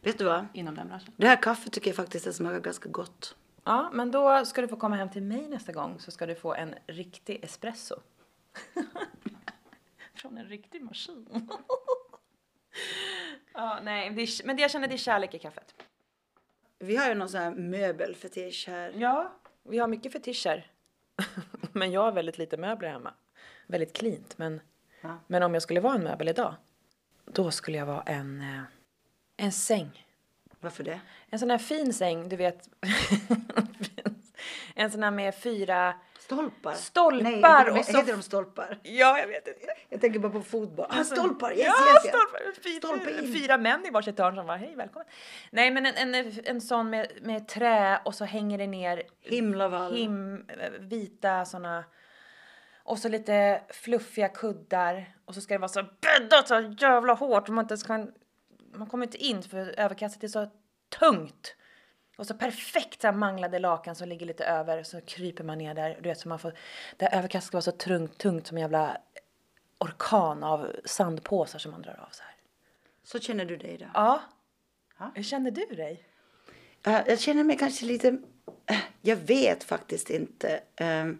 Vet 0.00 0.18
du 0.18 0.24
vad? 0.24 0.46
Inom 0.52 0.74
den 0.74 0.88
branschen. 0.88 1.14
Det 1.16 1.26
här 1.26 1.42
kaffet 1.42 1.72
tycker 1.72 1.88
jag 1.88 1.96
faktiskt 1.96 2.24
det 2.24 2.32
smakar 2.32 2.60
ganska 2.60 2.88
gott. 2.88 3.36
Ja, 3.64 3.90
men 3.92 4.10
då 4.10 4.44
ska 4.44 4.60
du 4.60 4.68
få 4.68 4.76
komma 4.76 4.96
hem 4.96 5.10
till 5.10 5.22
mig 5.22 5.48
nästa 5.48 5.72
gång 5.72 6.00
så 6.00 6.10
ska 6.10 6.26
du 6.26 6.34
få 6.34 6.54
en 6.54 6.74
riktig 6.86 7.44
espresso. 7.44 7.96
Från 10.14 10.38
en 10.38 10.48
riktig 10.48 10.82
maskin. 10.82 11.48
ja, 13.52 13.80
nej, 13.82 14.10
det 14.10 14.22
är, 14.22 14.46
men 14.46 14.56
det 14.56 14.62
jag 14.62 14.70
känner 14.70 14.88
det 14.88 14.94
är 14.94 14.98
kärlek 14.98 15.34
i 15.34 15.38
kaffet. 15.38 15.74
Vi 16.78 16.96
har 16.96 17.08
ju 17.08 17.14
någon 17.14 17.28
sån 17.28 17.40
här 17.40 17.50
möbelfetisch 17.50 18.64
här. 18.68 18.92
Ja, 18.96 19.32
vi 19.62 19.78
har 19.78 19.88
mycket 19.88 20.12
fetischer. 20.12 20.70
men 21.72 21.92
jag 21.92 22.00
har 22.00 22.12
väldigt 22.12 22.38
lite 22.38 22.56
möbler 22.56 22.88
hemma. 22.88 23.14
Väldigt 23.66 23.92
cleant, 23.92 24.38
men, 24.38 24.60
Ja. 25.00 25.18
men 25.26 25.42
om 25.42 25.54
jag 25.54 25.62
skulle 25.62 25.80
vara 25.80 25.94
en 25.94 26.04
möbel 26.04 26.28
idag, 26.28 26.54
då 27.24 27.50
skulle 27.50 27.78
jag 27.78 27.86
vara 27.86 28.02
en, 28.02 28.40
eh, 28.40 28.62
en 29.36 29.52
säng. 29.52 30.06
Varför 30.60 30.84
det? 30.84 31.00
En 31.26 31.38
sån 31.38 31.50
här 31.50 31.58
fin 31.58 31.92
säng, 31.92 32.28
du 32.28 32.36
vet. 32.36 32.68
En 34.74 34.90
sån 34.90 35.02
här 35.02 35.10
med 35.10 35.34
fyra 35.34 35.94
Stolpar? 36.18 36.72
Stolpar 36.74 37.64
Nej, 37.64 37.78
och 37.80 37.84
så- 37.84 37.96
heter 37.98 38.12
de 38.12 38.22
stolpar? 38.22 38.78
Ja, 38.82 39.18
jag 39.18 39.26
vet 39.26 39.48
inte. 39.48 39.60
Jag 39.88 40.00
tänker 40.00 40.18
bara 40.18 40.32
på 40.32 40.40
fotboll. 40.42 40.86
Ah, 40.90 41.04
stolpar! 41.04 41.50
Yes, 41.50 41.60
ja, 41.66 41.72
yes, 41.94 42.04
yes. 42.04 42.14
stolpar. 42.14 42.62
Fyra, 42.62 42.78
Stolpe 42.78 43.24
in. 43.24 43.32
fyra 43.34 43.58
män 43.58 43.86
i 43.86 43.90
varsitt 43.90 44.18
hörn 44.18 44.34
som 44.36 44.46
var 44.46 44.56
hej 44.56 44.74
välkommen. 44.76 45.06
Nej 45.50 45.70
men 45.70 45.86
en, 45.86 46.14
en, 46.14 46.32
en 46.44 46.60
sån 46.60 46.90
med, 46.90 47.08
med 47.22 47.48
trä 47.48 48.00
och 48.04 48.14
så 48.14 48.24
hänger 48.24 48.58
det 48.58 48.66
ner 48.66 49.02
Himlavall. 49.20 49.94
him, 49.96 50.46
vita 50.80 51.44
såna 51.44 51.84
och 52.84 52.98
så 52.98 53.08
lite 53.08 53.62
fluffiga 53.70 54.28
kuddar 54.28 55.14
och 55.24 55.34
så 55.34 55.40
ska 55.40 55.54
det 55.54 55.58
vara 55.58 55.68
så 55.68 55.84
bäddat 56.00 56.48
så 56.48 56.74
jävla 56.78 57.12
hårt 57.14 57.48
man 57.48 57.64
inte 57.64 57.72
ens 57.72 57.82
kan 57.82 58.12
man 58.74 58.86
kommer 58.88 59.06
inte 59.06 59.18
in 59.24 59.42
för 59.42 59.74
överkastet 59.80 60.22
är 60.24 60.28
så 60.28 60.46
tungt. 60.98 61.56
Och 62.22 62.26
så 62.26 62.34
perfekt 62.34 63.00
så 63.00 63.06
här 63.06 63.14
manglade 63.14 63.58
lakan 63.58 63.94
som 63.94 64.08
ligger 64.08 64.26
lite 64.26 64.44
över 64.44 64.82
så 64.82 65.00
kryper 65.00 65.44
man 65.44 65.58
ner 65.58 65.74
där. 65.74 65.98
Du 66.00 66.08
vet 66.08 66.18
så 66.18 66.28
man 66.28 66.38
får, 66.38 66.54
det 66.96 67.04
här 67.04 67.18
överkastet 67.18 67.46
ska 67.46 67.56
vara 67.56 67.62
så 67.62 67.72
tungt, 67.72 68.18
tungt 68.18 68.46
som 68.46 68.56
en 68.56 68.60
jävla 68.60 68.96
orkan 69.78 70.44
av 70.44 70.72
sandpåsar 70.84 71.58
som 71.58 71.70
man 71.70 71.82
drar 71.82 72.04
av 72.06 72.08
så 72.12 72.22
här. 72.22 72.34
Så 73.02 73.20
känner 73.20 73.44
du 73.44 73.56
dig 73.56 73.78
då? 73.78 73.86
Ja. 73.94 74.22
Ja. 74.98 75.10
Hur 75.14 75.22
känner 75.22 75.50
du 75.50 75.66
dig? 75.66 76.04
Eh, 76.86 77.00
jag 77.06 77.20
känner 77.20 77.44
mig 77.44 77.58
kanske 77.58 77.86
lite... 77.86 78.08
eh, 78.66 78.78
jag 79.00 79.16
vet 79.16 79.64
faktiskt 79.64 80.10
inte. 80.10 80.60
Ehm, 80.76 81.18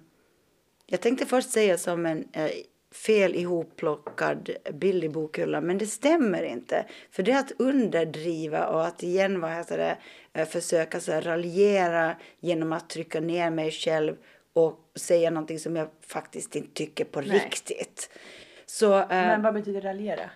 jag 0.86 1.00
tänkte 1.00 1.26
först 1.26 1.50
säga 1.50 1.78
som 1.78 2.06
en 2.06 2.28
eh, 2.32 2.50
fel 2.92 3.34
ihopplockad 3.34 4.50
billig 4.72 5.12
bokhylla, 5.12 5.60
men 5.60 5.78
det 5.78 5.86
stämmer 5.86 6.42
inte. 6.42 6.86
För 7.10 7.22
det 7.22 7.32
är 7.32 7.38
att 7.38 7.52
underdriva 7.58 8.66
och 8.66 8.86
att 8.86 9.02
igen 9.02 9.40
vad 9.40 9.50
heter 9.50 9.78
det, 9.78 9.96
eh, 10.32 10.48
försöka 10.48 11.00
så 11.00 11.12
här, 11.12 11.22
raljera 11.22 12.16
genom 12.40 12.72
att 12.72 12.90
trycka 12.90 13.20
ner 13.20 13.50
mig 13.50 13.70
själv 13.70 14.16
och 14.52 14.78
säga 14.94 15.30
någonting 15.30 15.58
som 15.58 15.76
jag 15.76 15.88
faktiskt 16.06 16.56
inte 16.56 16.72
tycker 16.74 17.04
på 17.04 17.20
Nej. 17.20 17.30
riktigt. 17.30 18.18
Så, 18.66 18.98
eh, 18.98 19.06
Men 19.08 19.42
vad 19.42 19.54
betyder 19.54 19.80
raljera? 19.80 20.30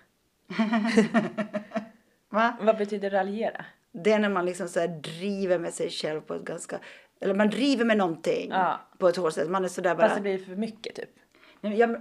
va? 2.31 2.57
Vad 2.61 2.77
betyder 2.79 3.11
raljera? 3.11 3.65
Det 3.93 4.13
är 4.13 4.19
när 4.19 4.29
man 4.29 4.47
liksom 4.47 4.69
så 4.69 4.81
här 4.81 4.89
driver 4.89 5.59
med 5.59 5.75
sig 5.75 5.91
själv 5.91 6.21
på 6.21 6.35
ett 6.35 6.45
ganska... 6.45 6.81
Eller 7.21 7.35
man 7.35 7.51
driver 7.51 7.85
med 7.85 7.97
någonting 7.97 8.51
Ja. 8.51 8.81
på 8.99 9.09
ett 9.09 9.17
hårt 9.17 9.33
sätt. 9.33 9.51
Man 9.51 9.65
är 9.65 9.69
sådär 9.69 9.95
bara... 9.95 10.09
Fast 10.09 10.17
det 10.17 10.23
blir 10.23 10.39
för 10.39 10.57
mycket 10.57 10.95
typ. 10.95 11.11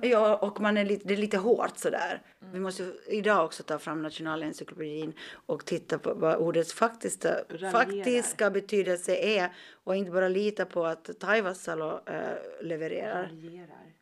Ja, 0.01 0.35
och 0.35 0.61
man 0.61 0.77
är 0.77 0.85
lite, 0.85 1.07
det 1.07 1.13
är 1.13 1.17
lite 1.17 1.37
hårt 1.37 1.77
sådär. 1.77 2.21
Vi 2.51 2.59
måste 2.59 2.93
idag 3.07 3.45
också 3.45 3.63
ta 3.63 3.79
fram 3.79 4.01
nationalencyklopedin 4.01 5.13
och 5.45 5.65
titta 5.65 5.99
på 5.99 6.13
vad 6.13 6.35
ordets 6.35 6.73
faktiska, 6.73 7.35
faktiska 7.71 8.51
betydelse 8.51 9.15
är. 9.15 9.49
Och 9.83 9.95
inte 9.95 10.11
bara 10.11 10.27
lita 10.27 10.65
på 10.65 10.85
att 10.85 11.19
Taivasalo 11.19 11.99
äh, 12.05 12.21
levererar. 12.61 13.23
Raljerar. 13.23 13.93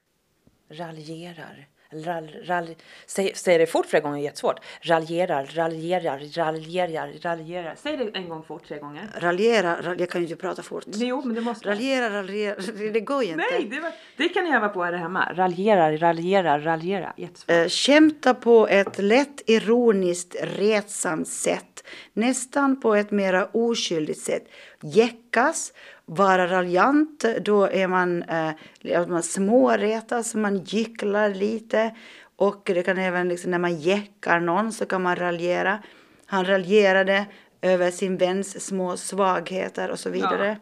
Raljerar. 0.69 1.67
Rall, 1.93 2.29
rall, 2.45 2.75
säg, 3.05 3.31
säg 3.35 3.57
det 3.57 3.67
fort 3.67 3.85
flera 3.85 4.03
gånger, 4.03 4.23
jättesvårt. 4.23 4.59
Raljerar, 4.81 5.45
raljerar, 5.45 6.19
raljerar, 6.35 7.13
raljerar. 7.21 7.75
Säg 7.77 7.97
det 7.97 8.17
en 8.17 8.29
gång 8.29 8.43
fort 8.43 8.67
tre 8.67 8.79
gånger. 8.79 9.09
Raljera, 9.17 9.81
ralj, 9.81 9.99
jag 9.99 10.09
kan 10.09 10.21
ju 10.21 10.27
inte 10.27 10.41
prata 10.41 10.63
fort. 10.63 10.83
Jo, 10.87 11.21
men 11.25 11.35
det 11.35 11.41
måste 11.41 11.69
Raljera, 11.69 12.09
raljera, 12.09 12.55
det 12.93 12.99
går 12.99 13.23
ju 13.23 13.29
inte. 13.29 13.45
Nej, 13.51 13.67
det, 13.71 13.79
var, 13.79 13.91
det 14.17 14.29
kan 14.29 14.43
ni 14.43 14.55
öva 14.55 14.69
på 14.69 14.83
här 14.83 14.93
hemma. 14.93 15.33
Raljerar, 15.33 15.97
raljerar, 15.97 16.59
raljera. 16.59 17.13
Jättesvårt. 17.17 17.55
Eh, 17.55 17.67
skämta 17.67 18.33
på 18.33 18.67
ett 18.67 18.99
lätt 18.99 19.41
ironiskt 19.45 20.35
retsamt 20.41 21.27
sätt. 21.27 21.83
Nästan 22.13 22.81
på 22.81 22.95
ett 22.95 23.11
mera 23.11 23.45
oskyldigt 23.45 24.19
sätt. 24.19 24.43
Jäckas, 24.81 25.73
vara 26.05 26.47
raljant, 26.47 27.25
då 27.41 27.63
är 27.65 27.87
man, 27.87 28.23
eh, 28.23 29.07
man 29.07 29.23
småretas, 29.23 30.35
man 30.35 30.57
gycklar 30.57 31.29
lite. 31.29 31.95
Och 32.35 32.61
det 32.65 32.83
kan 32.83 32.97
även 32.97 33.29
liksom, 33.29 33.51
när 33.51 33.59
man 33.59 33.75
jäckar 33.75 34.39
någon 34.39 34.71
så 34.71 34.85
kan 34.85 35.01
man 35.01 35.15
raljera. 35.15 35.79
Han 36.25 36.45
raljerade 36.45 37.25
över 37.61 37.91
sin 37.91 38.17
väns 38.17 38.65
små 38.65 38.97
svagheter 38.97 39.91
och 39.91 39.99
så 39.99 40.09
vidare. 40.09 40.57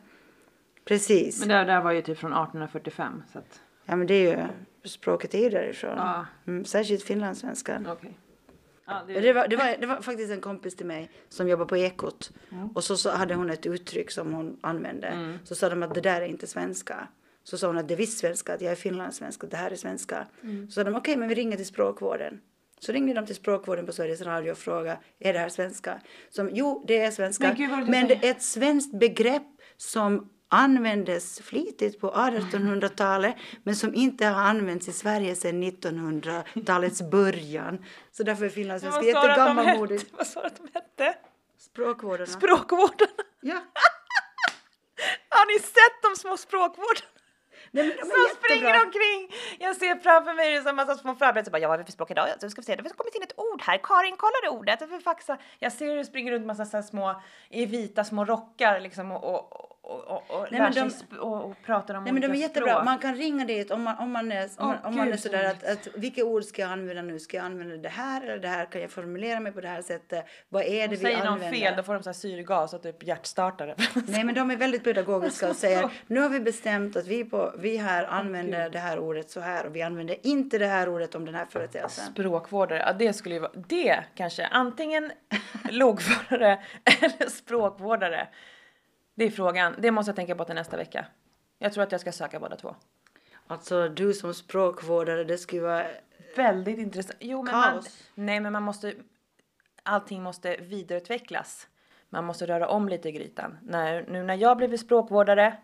Precis. 0.85 1.39
Men 1.39 1.67
det 1.67 1.73
här 1.73 1.81
var 1.81 1.91
ju 1.91 2.01
typ 2.01 2.17
från 2.17 2.31
1845. 2.31 3.23
Så 3.33 3.39
att, 3.39 3.61
Ja 3.85 3.95
men 3.95 4.07
det 4.07 4.13
är 4.13 4.37
ju, 4.37 4.47
språket 4.89 5.33
är 5.33 5.39
ju 5.39 5.49
därifrån. 5.49 5.97
Ja. 5.97 6.25
Mm, 6.47 6.65
särskilt 6.65 7.03
finlandssvenskan. 7.03 7.87
okej. 7.91 8.17
Ja, 8.85 9.03
Ja, 9.07 9.21
Det 9.21 9.33
var, 9.33 9.47
det, 9.47 9.55
var, 9.55 9.77
det 9.79 9.87
var 9.87 10.01
faktiskt 10.01 10.31
en 10.31 10.41
kompis 10.41 10.75
till 10.75 10.85
mig 10.85 11.09
som 11.29 11.47
jobbar 11.47 11.65
på 11.65 11.77
Ekot. 11.77 12.31
Och 12.75 12.83
så, 12.83 12.97
så 12.97 13.09
hade 13.09 13.35
hon 13.35 13.49
ett 13.49 13.65
uttryck 13.65 14.11
som 14.11 14.33
hon 14.33 14.57
använde. 14.61 15.37
Så 15.43 15.55
sa 15.55 15.69
de 15.69 15.83
att 15.83 15.93
det 15.95 16.01
där 16.01 16.21
är 16.21 16.25
inte 16.25 16.47
svenska. 16.47 17.07
Så 17.43 17.57
sa 17.57 17.67
hon 17.67 17.77
att 17.77 17.87
det 17.87 17.93
är 17.93 17.97
visst 17.97 18.19
svenska, 18.19 18.53
att 18.53 18.61
jag 18.61 18.71
är 18.71 18.75
finlandssvenska, 18.75 19.47
det 19.47 19.57
här 19.57 19.71
är 19.71 19.75
svenska. 19.75 20.27
Så 20.67 20.71
sa 20.71 20.83
de 20.83 20.95
okej, 20.95 21.15
men 21.17 21.29
vi 21.29 21.35
ringer 21.35 21.57
till 21.57 21.65
språkvården. 21.65 22.41
Så 22.79 22.91
ringde 22.91 23.13
de 23.13 23.25
till 23.25 23.35
språkvården 23.35 23.85
på 23.85 23.91
Sveriges 23.91 24.21
Radio 24.21 24.51
och 24.51 24.57
frågade, 24.57 24.97
är 25.19 25.33
det 25.33 25.39
här 25.39 25.49
svenska? 25.49 26.01
Som, 26.29 26.49
jo, 26.53 26.83
det 26.87 26.97
är 26.97 27.11
svenska. 27.11 27.47
Men 27.47 27.55
gud, 27.55 27.89
men 27.89 28.07
det 28.07 28.25
är 28.27 28.31
ett 28.31 28.41
svenskt 28.41 28.99
begrepp 28.99 29.43
som 29.77 30.29
användes 30.51 31.39
flitigt 31.41 31.99
på 32.01 32.11
1800-talet 32.11 33.35
men 33.63 33.75
som 33.75 33.93
inte 33.95 34.25
har 34.25 34.41
använts 34.43 34.87
i 34.87 34.91
Sverige 34.91 35.35
sedan 35.35 35.63
1900-talets 35.63 37.01
början. 37.01 37.85
Så 38.11 38.23
därför 38.23 38.45
är 38.45 38.49
finlandssvenska 38.49 39.03
jättegammalmodigt. 39.03 40.11
Vad 40.17 40.27
sa 40.27 40.41
du 40.41 40.47
att 40.47 40.57
de 40.57 40.67
hette? 40.73 41.17
Språkvårdarna. 41.57 42.25
Språkvårdarna. 42.25 43.11
ja. 43.41 43.55
Har 45.29 45.45
ni 45.53 45.59
sett 45.59 46.01
de 46.01 46.15
små 46.15 46.37
språkvårdarna? 46.37 47.07
Nej, 47.73 47.87
men 47.87 47.95
de 47.97 48.01
Som 48.01 48.09
är 48.09 48.35
springer 48.35 48.61
jättebra. 48.67 48.85
omkring! 48.85 49.21
Jag 49.59 49.75
ser 49.75 49.95
framför 49.95 50.33
mig 50.33 50.55
en 50.57 50.75
massa 50.75 50.95
små 50.95 51.15
förberedelser. 51.15 51.51
Bara, 51.51 51.59
Ja, 51.61 51.67
vad 51.67 51.73
är 51.75 51.77
det 51.77 51.85
för 51.85 51.91
språk 51.91 52.11
idag? 52.11 52.27
Så 52.41 52.49
ska 52.49 52.61
vi 52.61 52.65
se, 52.65 52.75
det 52.75 52.83
har 52.83 52.89
kommit 52.89 53.15
in 53.15 53.23
ett 53.23 53.39
ord 53.39 53.61
här. 53.61 53.77
Karin, 53.83 54.15
kolla 54.17 54.33
det 54.43 54.49
ordet. 54.49 54.79
För 54.79 54.99
faxa. 54.99 55.37
Jag 55.59 55.71
ser 55.71 55.85
hur 55.85 55.95
det 55.95 56.05
springer 56.05 56.31
runt 56.31 56.45
massa 56.45 56.65
så 56.65 56.81
små, 56.81 57.21
i 57.49 57.65
vita 57.65 58.03
små 58.03 58.25
rockar 58.25 58.79
liksom 58.79 59.11
och, 59.11 59.23
och, 59.53 59.70
och, 59.91 60.07
och, 60.07 60.39
och 60.41 60.47
Nej, 60.51 60.59
lär 60.61 60.71
sig 60.71 60.81
de- 60.83 60.89
sp- 60.89 61.17
och, 61.17 61.45
och 61.45 61.55
pratar 61.65 61.95
om 61.95 62.03
Nej 62.03 62.13
men 62.13 62.21
de 62.21 62.27
är 62.27 62.35
jättebra. 62.35 62.71
språk. 62.73 62.85
Man 62.85 62.99
kan 62.99 63.15
ringa 63.15 63.45
dit 63.45 63.71
om 63.71 63.81
man, 63.81 63.97
om 63.97 64.11
man 64.11 64.31
är, 64.31 64.49
om 64.57 64.67
man, 64.67 64.77
Åh, 64.83 64.87
om 64.89 64.95
man 64.95 65.11
är 65.13 65.17
sådär 65.17 65.43
så 65.59 65.67
att, 65.71 65.77
att 65.77 65.87
vilka 65.95 66.23
ord 66.25 66.43
ska 66.43 66.61
jag 66.61 66.71
använda 66.71 67.01
nu? 67.01 67.19
Ska 67.19 67.37
jag 67.37 67.45
använda 67.45 67.77
det 67.77 67.89
här 67.89 68.21
eller 68.23 68.37
det 68.37 68.47
här? 68.47 68.65
Kan 68.65 68.81
jag 68.81 68.91
formulera 68.91 69.39
mig 69.39 69.51
på 69.51 69.61
det 69.61 69.67
här 69.67 69.81
sättet? 69.81 70.25
Vad 70.49 70.63
är 70.63 70.87
det 70.87 70.95
vi 70.95 70.97
Säger 70.97 71.25
använder? 71.25 71.59
fel 71.59 71.73
då 71.77 71.83
får 71.83 71.93
de 71.93 72.03
så 72.03 72.09
här 72.09 72.13
syrgas 72.13 72.73
och 72.73 72.83
typ 72.83 73.03
hjärtstartare. 73.03 73.75
Nej 74.07 74.23
men 74.23 74.35
de 74.35 74.51
är 74.51 74.55
väldigt 74.55 74.83
pedagogiska 74.83 75.49
och 75.49 75.55
säger 75.55 75.89
nu 76.07 76.19
har 76.19 76.29
vi 76.29 76.39
bestämt 76.39 76.95
att 76.95 77.07
vi, 77.07 77.23
på, 77.25 77.53
vi 77.57 77.77
här 77.77 78.03
använder 78.03 78.69
det 78.69 78.79
här 78.79 78.99
ordet 78.99 79.29
så 79.31 79.39
här 79.39 79.65
och 79.65 79.75
vi 79.75 79.81
använder 79.81 80.15
inte 80.23 80.57
det 80.57 80.67
här 80.67 80.89
ordet 80.89 81.15
om 81.15 81.25
den 81.25 81.35
här 81.35 81.45
företeelsen. 81.45 82.05
Språkvårdare, 82.13 82.79
ja 82.87 82.93
det 82.93 83.13
skulle 83.13 83.35
ju 83.35 83.41
vara, 83.41 83.51
det 83.67 83.99
kanske, 84.15 84.45
antingen 84.45 85.11
logförare 85.69 86.59
eller 87.01 87.29
språkvårdare. 87.29 88.27
Det 89.21 89.25
är 89.25 89.31
frågan, 89.31 89.75
det 89.77 89.91
måste 89.91 90.09
jag 90.09 90.15
tänka 90.15 90.35
på 90.35 90.45
till 90.45 90.55
nästa 90.55 90.77
vecka. 90.77 91.05
Jag 91.57 91.73
tror 91.73 91.83
att 91.83 91.91
jag 91.91 92.01
ska 92.01 92.11
söka 92.11 92.39
båda 92.39 92.55
två. 92.55 92.75
Alltså 93.47 93.89
du 93.89 94.13
som 94.13 94.33
språkvårdare 94.33 95.23
det 95.23 95.37
skulle 95.37 95.61
vara 95.61 95.87
Väldigt 96.35 96.79
intressant. 96.79 97.17
Jo, 97.19 97.43
men 97.43 97.55
man, 97.55 97.71
Kaos. 97.73 98.09
nej 98.15 98.39
men 98.39 98.53
man 98.53 98.63
måste, 98.63 98.93
allting 99.83 100.23
måste 100.23 100.57
vidareutvecklas. 100.57 101.67
Man 102.09 102.25
måste 102.25 102.47
röra 102.47 102.67
om 102.67 102.89
lite 102.89 103.09
i 103.09 103.11
grytan. 103.11 103.57
När, 103.63 104.05
nu 104.07 104.23
när 104.23 104.35
jag 104.35 104.57
blivit 104.57 104.79
språkvårdare, 104.79 105.57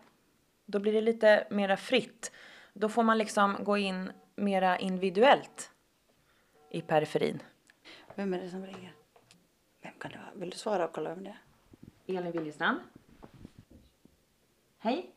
då 0.66 0.78
blir 0.78 0.92
det 0.92 1.00
lite 1.00 1.46
mera 1.50 1.76
fritt. 1.76 2.32
Då 2.72 2.88
får 2.88 3.02
man 3.02 3.18
liksom 3.18 3.56
gå 3.60 3.76
in 3.76 4.12
mera 4.36 4.78
individuellt 4.78 5.70
i 6.70 6.80
periferin. 6.80 7.42
Vem 8.14 8.34
är 8.34 8.40
det 8.40 8.50
som 8.50 8.66
ringer? 8.66 8.92
Vem 9.82 9.92
kan 9.98 10.10
det 10.10 10.18
vara? 10.18 10.30
Vill 10.34 10.50
du 10.50 10.56
svara 10.56 10.84
och 10.84 10.92
kolla 10.92 11.14
vem 11.14 11.24
det 11.24 11.30
är? 11.30 12.18
Elin 12.18 12.32
Wiljestrand. 12.32 12.78
Hej. 14.78 15.14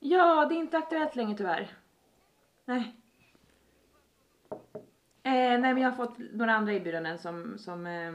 Ja, 0.00 0.46
det 0.48 0.54
är 0.54 0.58
inte 0.58 0.78
aktuellt 0.78 1.16
längre 1.16 1.36
tyvärr. 1.36 1.68
Nej. 2.64 2.94
Eh, 5.22 5.58
nej, 5.60 5.60
men 5.60 5.78
jag 5.78 5.90
har 5.90 5.96
fått 5.96 6.18
några 6.18 6.52
andra 6.52 6.72
erbjudanden 6.72 7.18
som, 7.18 7.58
som, 7.58 7.86
eh, 7.86 8.12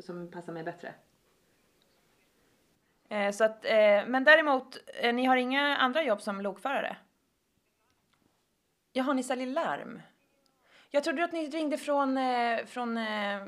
som 0.00 0.30
passar 0.30 0.52
mig 0.52 0.62
bättre. 0.62 0.94
Eh, 3.08 3.32
så 3.32 3.44
att, 3.44 3.64
eh, 3.64 4.06
men 4.06 4.24
däremot, 4.24 4.78
eh, 4.94 5.14
ni 5.14 5.24
har 5.24 5.36
inga 5.36 5.76
andra 5.76 6.02
jobb 6.02 6.20
som 6.22 6.40
lokförare? 6.40 6.96
Jaha, 8.92 9.12
ni 9.12 9.22
säljer 9.22 9.46
larm? 9.46 10.02
Jag 10.90 11.04
trodde 11.04 11.24
att 11.24 11.32
ni 11.32 11.46
ringde 11.46 11.78
från, 11.78 12.18
eh, 12.18 12.64
från, 12.66 12.96
eh, 12.96 13.42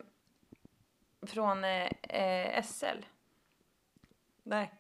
från 1.23 1.65
eh, 1.65 1.93
eh 2.03 2.63
SL. 2.63 3.05
Nej. 4.43 4.80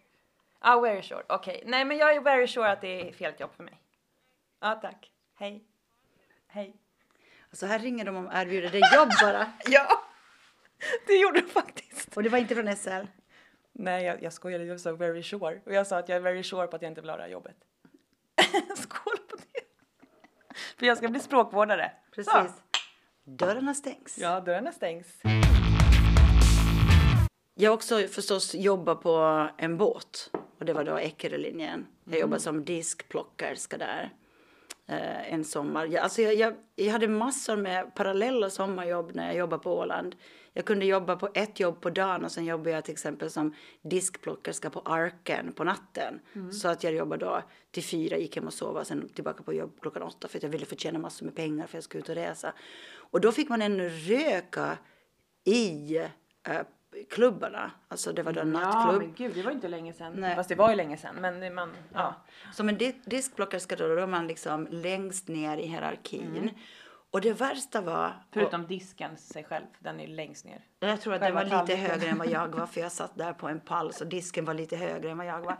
Ah, 0.62 0.80
very 0.80 1.02
sure. 1.02 1.22
Okej. 1.28 1.62
Nej, 1.66 1.84
men 1.84 1.96
jag 1.96 2.14
är 2.14 2.20
very 2.20 2.46
sure 2.46 2.72
att 2.72 2.80
det 2.80 3.08
är 3.08 3.12
fel 3.12 3.34
jobb 3.38 3.50
för 3.56 3.64
mig. 3.64 3.82
Ja, 4.60 4.74
tack. 4.74 5.12
Hej. 5.34 5.64
Hej. 6.46 6.76
Alltså 7.50 7.66
här 7.66 7.78
ringer 7.78 8.04
de 8.04 8.26
och 8.26 8.32
erbjuder 8.34 8.70
dig 8.70 8.82
jobb 8.94 9.08
bara. 9.22 9.52
Ja, 9.66 10.02
det 11.06 11.16
gjorde 11.16 11.40
de 11.40 11.46
faktiskt. 11.46 12.16
Och 12.16 12.22
det 12.22 12.28
var 12.28 12.38
inte 12.38 12.54
från 12.54 12.76
SL. 12.76 13.06
Nej, 13.72 14.04
jag, 14.04 14.22
jag 14.22 14.32
skojade. 14.32 14.64
Jag 14.64 14.80
sa 14.80 14.92
very 14.92 15.22
sure. 15.22 15.60
Och 15.66 15.74
jag 15.74 15.86
sa 15.86 15.98
att 15.98 16.08
jag 16.08 16.16
är 16.16 16.20
very 16.20 16.42
sure 16.42 16.66
på 16.66 16.76
att 16.76 16.82
jag 16.82 16.90
inte 16.90 17.00
vill 17.00 17.10
ha 17.10 17.16
det 17.16 17.22
här 17.22 17.30
jobbet. 17.30 17.56
Skål 18.76 19.16
på 19.30 19.36
det. 19.36 19.60
För 20.78 20.86
jag 20.86 20.96
ska 20.96 21.08
bli 21.08 21.20
språkvårdare. 21.20 21.92
Precis. 22.14 22.32
Så. 22.32 22.46
Dörrarna 23.24 23.74
stängs. 23.74 24.18
Ja, 24.18 24.40
dörrarna 24.40 24.72
stängs. 24.72 25.20
Jag 27.54 27.70
har 27.70 27.74
också 27.74 28.08
förstås 28.08 28.54
jobbat 28.54 29.02
på 29.02 29.48
en 29.58 29.76
båt 29.76 30.30
och 30.60 30.66
det 30.66 30.72
var 30.72 30.84
då 30.84 30.96
Eckerölinjen. 30.96 31.86
Jag 32.04 32.20
jobbade 32.20 32.40
som 32.40 32.64
diskplockerska 32.64 33.78
där 33.78 34.10
eh, 34.86 35.32
en 35.32 35.44
sommar. 35.44 35.86
Jag, 35.86 36.02
alltså 36.02 36.22
jag, 36.22 36.34
jag, 36.34 36.54
jag 36.76 36.92
hade 36.92 37.08
massor 37.08 37.56
med 37.56 37.94
parallella 37.94 38.50
sommarjobb 38.50 39.10
när 39.14 39.26
jag 39.26 39.36
jobbade 39.36 39.62
på 39.62 39.78
Åland. 39.78 40.16
Jag 40.52 40.64
kunde 40.64 40.86
jobba 40.86 41.16
på 41.16 41.28
ett 41.34 41.60
jobb 41.60 41.80
på 41.80 41.90
dagen 41.90 42.24
och 42.24 42.32
sen 42.32 42.44
jobbade 42.44 42.70
jag 42.70 42.84
till 42.84 42.92
exempel 42.92 43.30
som 43.30 43.54
diskplockerska 43.82 44.70
på 44.70 44.80
Arken 44.80 45.52
på 45.52 45.64
natten. 45.64 46.20
Så 46.52 46.68
att 46.68 46.84
jag 46.84 46.92
jobbade 46.92 47.24
då 47.26 47.42
till 47.70 47.84
fyra, 47.84 48.16
gick 48.16 48.36
hem 48.36 48.46
och 48.46 48.52
sov 48.52 48.76
och 48.76 48.86
sen 48.86 49.08
tillbaka 49.08 49.42
på 49.42 49.54
jobb 49.54 49.80
klockan 49.80 50.02
åtta 50.02 50.28
för 50.28 50.38
att 50.38 50.42
jag 50.42 50.50
ville 50.50 50.66
förtjäna 50.66 50.98
massor 50.98 51.26
med 51.26 51.34
pengar 51.36 51.66
för 51.66 51.76
jag 51.76 51.84
skulle 51.84 52.02
ut 52.02 52.08
och 52.08 52.14
resa. 52.14 52.52
Och 52.92 53.20
då 53.20 53.32
fick 53.32 53.48
man 53.48 53.62
ännu 53.62 53.88
röka 53.88 54.78
i 55.44 55.96
eh, 56.46 56.60
klubbarna. 57.10 57.70
Alltså 57.88 58.12
det 58.12 58.22
var 58.22 58.32
då 58.32 58.40
en 58.40 58.52
Ja, 58.52 58.60
nattklubb. 58.60 59.02
men 59.02 59.14
gud, 59.14 59.34
det 59.34 59.42
var 59.42 59.50
ju 59.50 59.54
inte 59.54 59.68
länge 59.68 59.92
sedan. 59.92 60.12
Nej. 60.16 60.36
Fast 60.36 60.48
det 60.48 60.54
var 60.54 60.70
ju 60.70 60.76
länge 60.76 60.96
sedan. 60.96 61.14
Men 61.20 61.54
man, 61.54 61.72
ja. 61.94 62.14
Som 62.52 62.68
en 62.68 62.78
di- 62.78 63.00
diskplockerska 63.04 63.76
då, 63.76 63.88
då 63.88 64.00
är 64.00 64.06
man 64.06 64.26
liksom 64.26 64.66
längst 64.70 65.28
ner 65.28 65.56
i 65.58 65.66
hierarkin. 65.66 66.50
Och 67.12 67.20
det 67.20 67.32
värsta 67.32 67.80
var... 67.80 68.12
Förutom 68.32 68.66
disken 68.66 69.16
sig 69.16 69.44
själv, 69.44 69.64
den 69.78 70.00
är 70.00 70.06
längst 70.06 70.44
ner. 70.44 70.64
Och 70.80 70.88
jag 70.88 71.00
tror 71.00 71.14
att 71.14 71.20
den 71.20 71.34
var 71.34 71.44
lite 71.44 71.74
högre 71.74 72.06
än 72.08 72.18
vad 72.18 72.28
jag 72.30 72.48
var 72.48 72.66
för 72.66 72.80
jag 72.80 72.92
satt 73.00 73.16
där 73.18 73.32
på 73.32 73.48
en 73.48 73.60
pall 73.60 73.92
så 73.92 74.04
disken 74.04 74.44
var 74.44 74.54
lite 74.54 74.76
högre 74.76 75.10
än 75.10 75.18
vad 75.18 75.26
jag 75.26 75.40
var. 75.40 75.56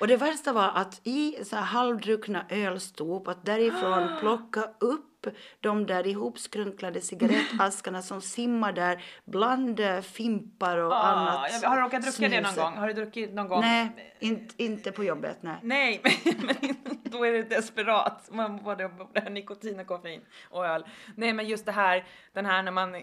Och 0.00 0.06
det 0.08 0.16
värsta 0.16 0.52
var 0.52 0.70
att 0.74 1.00
i 1.04 1.44
så 1.44 1.56
här 1.56 1.62
halvdruckna 1.62 2.44
ölstop 2.48 3.28
att 3.28 3.44
därifrån 3.46 4.08
plocka 4.20 4.60
upp 4.80 5.26
de 5.60 5.86
där 5.86 6.06
ihopskrunklade 6.06 7.00
cigarettaskarna 7.00 8.02
som 8.02 8.20
simmar 8.20 8.72
där 8.72 9.04
bland 9.24 9.80
fimpar 10.04 10.76
och 10.76 10.92
Ah, 10.92 11.02
annat. 11.02 11.62
jag 11.62 11.68
har 11.68 11.76
du 11.76 11.82
råkat 11.82 12.02
dricka 12.02 12.28
det 12.28 12.40
någon 12.40 12.54
gång? 12.54 12.76
Har 12.76 12.86
du 12.86 12.92
druckit 12.92 13.32
någon 13.34 13.48
gång? 13.48 13.60
Nej, 13.60 14.14
inte, 14.20 14.62
inte 14.62 14.92
på 14.92 15.04
jobbet. 15.04 15.38
Nej. 15.40 15.56
Nej, 15.62 16.00
men 16.24 16.56
då 17.04 17.24
är 17.26 17.32
det 17.32 17.42
desperat. 17.42 18.28
Man 18.32 18.62
både 18.62 18.88
både 18.88 19.30
nikotin 19.30 19.80
och 19.80 19.86
koffein 19.86 20.20
och 20.50 20.66
öl. 20.66 20.84
Nej, 21.16 21.32
men 21.32 21.46
just 21.48 21.66
det 21.66 21.72
här, 21.72 22.04
den 22.32 22.46
här 22.46 22.62
när 22.62 22.72
man 22.72 22.94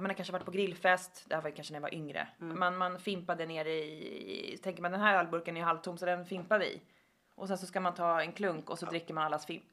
man 0.00 0.10
har 0.10 0.14
kanske 0.14 0.32
varit 0.32 0.44
på 0.44 0.50
grillfest, 0.50 1.24
det 1.28 1.34
här 1.34 1.42
var 1.42 1.50
kanske 1.50 1.72
när 1.72 1.76
jag 1.76 1.82
var 1.82 1.94
yngre. 1.94 2.28
Man, 2.38 2.76
man 2.76 2.98
fimpade 2.98 3.46
ner 3.46 3.64
i, 3.64 4.58
tänker 4.62 4.82
man 4.82 4.92
den 4.92 5.00
här 5.00 5.18
ölburken 5.18 5.56
är 5.56 5.62
halvtom 5.62 5.98
så 5.98 6.06
den 6.06 6.26
fimpar 6.26 6.58
vi. 6.58 6.80
Och 7.34 7.48
sen 7.48 7.58
så 7.58 7.66
ska 7.66 7.80
man 7.80 7.94
ta 7.94 8.22
en 8.22 8.32
klunk 8.32 8.70
och 8.70 8.78
så 8.78 8.86
dricker 8.86 9.14
man 9.14 9.24
allas 9.24 9.46
fimp. 9.46 9.64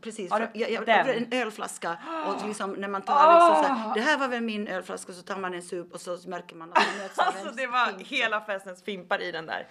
Precis, 0.00 0.30
för 0.30 0.50
jag, 0.54 0.70
jag, 0.70 0.88
en 0.88 1.32
ölflaska 1.32 1.98
och 2.26 2.46
liksom 2.46 2.72
när 2.72 2.88
man 2.88 3.02
tar 3.02 3.34
liksom 3.34 3.64
så 3.64 3.74
här, 3.74 3.94
det 3.94 4.00
här 4.00 4.18
var 4.18 4.28
väl 4.28 4.42
min 4.42 4.68
ölflaska 4.68 5.12
så 5.12 5.22
tar 5.22 5.36
man 5.36 5.54
en 5.54 5.62
sup 5.62 5.92
och 5.92 6.00
så 6.00 6.18
märker 6.28 6.56
man 6.56 6.72
att 6.72 6.74
det 6.74 7.02
möts 7.02 7.18
Alltså 7.18 7.50
det 7.50 7.66
var 7.66 7.86
fimp. 7.86 8.08
hela 8.08 8.40
festens 8.40 8.82
fimpar 8.82 9.22
i 9.22 9.32
den 9.32 9.46
där. 9.46 9.66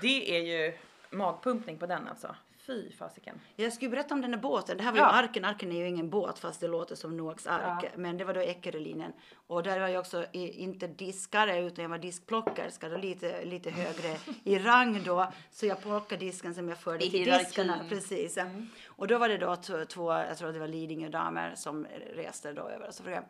Det 0.00 0.36
är 0.36 0.42
ju 0.42 0.78
magpumpning 1.10 1.78
på 1.78 1.86
den 1.86 2.08
alltså. 2.08 2.36
Fy 2.66 2.92
fasiken. 2.92 3.40
Jag 3.56 3.72
skulle 3.72 3.90
berätta 3.90 4.14
om 4.14 4.20
den 4.20 4.30
där 4.30 4.38
båten. 4.38 4.76
Det 4.76 4.82
här 4.82 4.92
var 4.92 4.98
Ja. 4.98 5.12
ju 5.12 5.18
Arken. 5.18 5.44
Arken 5.44 5.72
är 5.72 5.76
ju 5.76 5.88
ingen 5.88 6.10
båt 6.10 6.38
fast 6.38 6.60
det 6.60 6.68
låter 6.68 6.94
som 6.94 7.16
Noaks 7.16 7.46
ark. 7.46 7.90
Men 7.96 8.16
det 8.18 8.24
var 8.24 8.34
då 8.34 8.40
Eckerölinjen. 8.40 9.12
Och 9.46 9.62
där 9.62 9.80
var 9.80 9.88
jag 9.88 10.00
också 10.00 10.26
i, 10.32 10.48
inte 10.62 10.86
diskare 10.86 11.58
utan 11.60 11.82
jag 11.82 11.88
var 11.88 11.98
diskplockerska. 11.98 12.88
Då 12.88 12.96
lite, 12.96 13.44
lite 13.44 13.70
högre 13.70 14.16
i 14.44 14.58
rang 14.58 15.02
då. 15.04 15.32
Så 15.50 15.66
jag 15.66 15.82
plockade 15.82 16.24
disken 16.24 16.54
som 16.54 16.68
jag 16.68 16.78
förde 16.78 17.04
I 17.04 17.10
till 17.10 17.20
hierarkin. 17.20 17.44
diskarna. 17.46 17.84
Precis. 17.88 18.38
Och 18.86 19.06
då 19.08 19.18
var 19.18 19.28
det 19.28 19.38
då 19.38 19.56
två, 19.86 20.12
jag 20.12 20.38
tror 20.38 20.52
det 20.52 20.58
var 20.58 20.68
Lidingö-damer 20.68 21.54
som 21.54 21.86
reste 22.14 22.52
då 22.52 22.62
över. 22.68 22.88
Och 22.88 22.94
så 22.94 23.02
frågade 23.02 23.26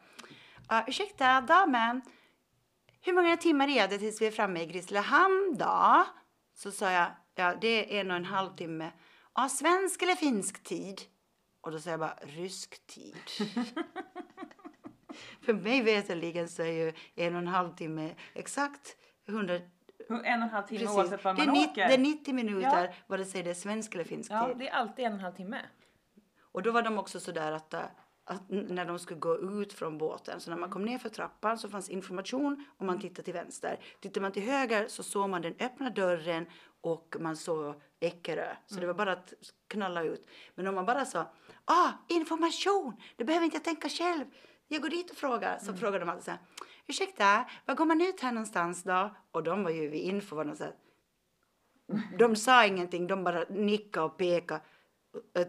jag. 0.68 0.78
Uh, 0.82 0.88
ursäkta 0.88 1.40
damen. 1.40 2.02
Hur 3.00 3.12
många 3.12 3.36
timmar 3.36 3.68
är 3.68 3.88
det 3.88 3.98
tills 3.98 4.22
vi 4.22 4.26
är 4.26 4.30
framme 4.30 4.62
i 4.62 4.66
Grisslehamn 4.66 5.56
då? 5.58 6.04
Så 6.54 6.70
sa 6.70 6.90
jag, 6.90 7.06
ja 7.34 7.54
det 7.60 7.96
är 7.96 8.00
en 8.00 8.10
och 8.10 8.16
en 8.16 8.24
halv 8.24 8.56
timme. 8.56 8.90
Ja, 9.34 9.48
svensk 9.48 10.02
eller 10.02 10.14
finsk 10.14 10.62
tid? 10.62 11.00
Och 11.60 11.70
då 11.72 11.78
säger 11.78 11.92
jag 11.92 12.00
bara 12.00 12.18
rysk 12.22 12.86
tid. 12.86 13.16
För 15.40 15.52
mig 15.52 15.82
veterligen 15.82 16.48
så 16.48 16.62
är 16.62 16.66
ju 16.72 16.92
en 17.14 17.34
och 17.34 17.40
en 17.40 17.46
halv 17.46 17.74
timme 17.74 18.14
exakt 18.34 18.96
100 19.28 19.54
En 19.54 20.16
och 20.16 20.26
en 20.26 20.40
halv 20.42 20.66
timme 20.66 20.80
Precis. 20.80 20.96
oavsett 20.96 21.24
var 21.24 21.34
det, 21.34 21.42
är 21.42 21.46
man 21.46 21.56
åker. 21.56 21.88
det 21.88 21.94
är 21.94 21.98
90 21.98 22.34
minuter 22.34 22.84
Ja. 22.84 22.92
vare 23.06 23.24
sig 23.24 23.42
det 23.42 23.50
är 23.50 23.54
svensk 23.54 23.94
eller 23.94 24.04
finsk 24.04 24.30
Ja, 24.32 24.46
tid. 24.48 24.56
det 24.58 24.68
är 24.68 24.72
alltid 24.72 25.04
en 25.04 25.12
och 25.12 25.18
en 25.18 25.24
halv 25.24 25.34
timme. 25.34 25.60
Och 26.40 26.62
då 26.62 26.70
var 26.72 26.82
de 26.82 26.98
också 26.98 27.20
sådär 27.20 27.52
att, 27.52 27.74
äh, 27.74 27.80
att 28.24 28.42
när 28.48 28.84
de 28.84 28.98
skulle 28.98 29.20
gå 29.20 29.38
ut 29.62 29.72
från 29.72 29.98
båten, 29.98 30.40
så 30.40 30.50
när 30.50 30.56
man 30.56 30.70
kom 30.70 30.84
ner 30.84 30.98
för 30.98 31.08
trappan 31.08 31.58
så 31.58 31.68
fanns 31.68 31.88
information 31.90 32.64
om 32.78 32.86
man 32.86 33.00
tittade 33.00 33.22
till 33.22 33.34
vänster. 33.34 33.78
Tittar 34.00 34.20
man 34.20 34.32
till 34.32 34.42
höger 34.42 34.86
så 34.88 35.02
såg 35.02 35.30
man 35.30 35.42
den 35.42 35.54
öppna 35.60 35.90
dörren 35.90 36.46
och 36.84 37.16
man 37.20 37.36
såg 37.36 37.74
Eckerö. 38.00 38.56
Så 38.66 38.80
det 38.80 38.86
var 38.86 38.94
bara 38.94 39.12
att 39.12 39.32
knalla 39.68 40.02
ut. 40.02 40.28
Men 40.54 40.66
om 40.66 40.74
man 40.74 40.86
bara 40.86 41.04
sa, 41.04 41.32
ah, 41.64 41.90
information, 42.08 42.96
det 43.16 43.24
behöver 43.24 43.44
inte 43.44 43.56
jag 43.56 43.64
tänka 43.64 43.88
själv. 43.88 44.24
Jag 44.68 44.82
går 44.82 44.88
dit 44.88 45.10
och 45.10 45.16
frågar. 45.16 45.58
Så 45.58 45.74
frågar 45.74 46.00
de 46.00 46.08
alltid 46.08 46.24
så 46.24 46.30
här, 46.30 46.40
ursäkta, 46.86 47.44
var 47.66 47.74
går 47.74 47.84
man 47.86 48.00
ut 48.00 48.20
här 48.20 48.32
någonstans 48.32 48.82
då? 48.82 49.10
Och 49.30 49.42
de 49.42 49.62
var 49.64 49.70
ju 49.70 49.88
vid 49.88 50.00
info, 50.02 50.36
var 50.36 50.44
de 50.44 50.56
så 50.56 50.64
här, 50.64 50.74
de 52.18 52.36
sa 52.36 52.66
ingenting, 52.66 53.06
de 53.06 53.24
bara 53.24 53.44
nickade 53.48 54.06
och 54.06 54.16
pekade. 54.18 54.60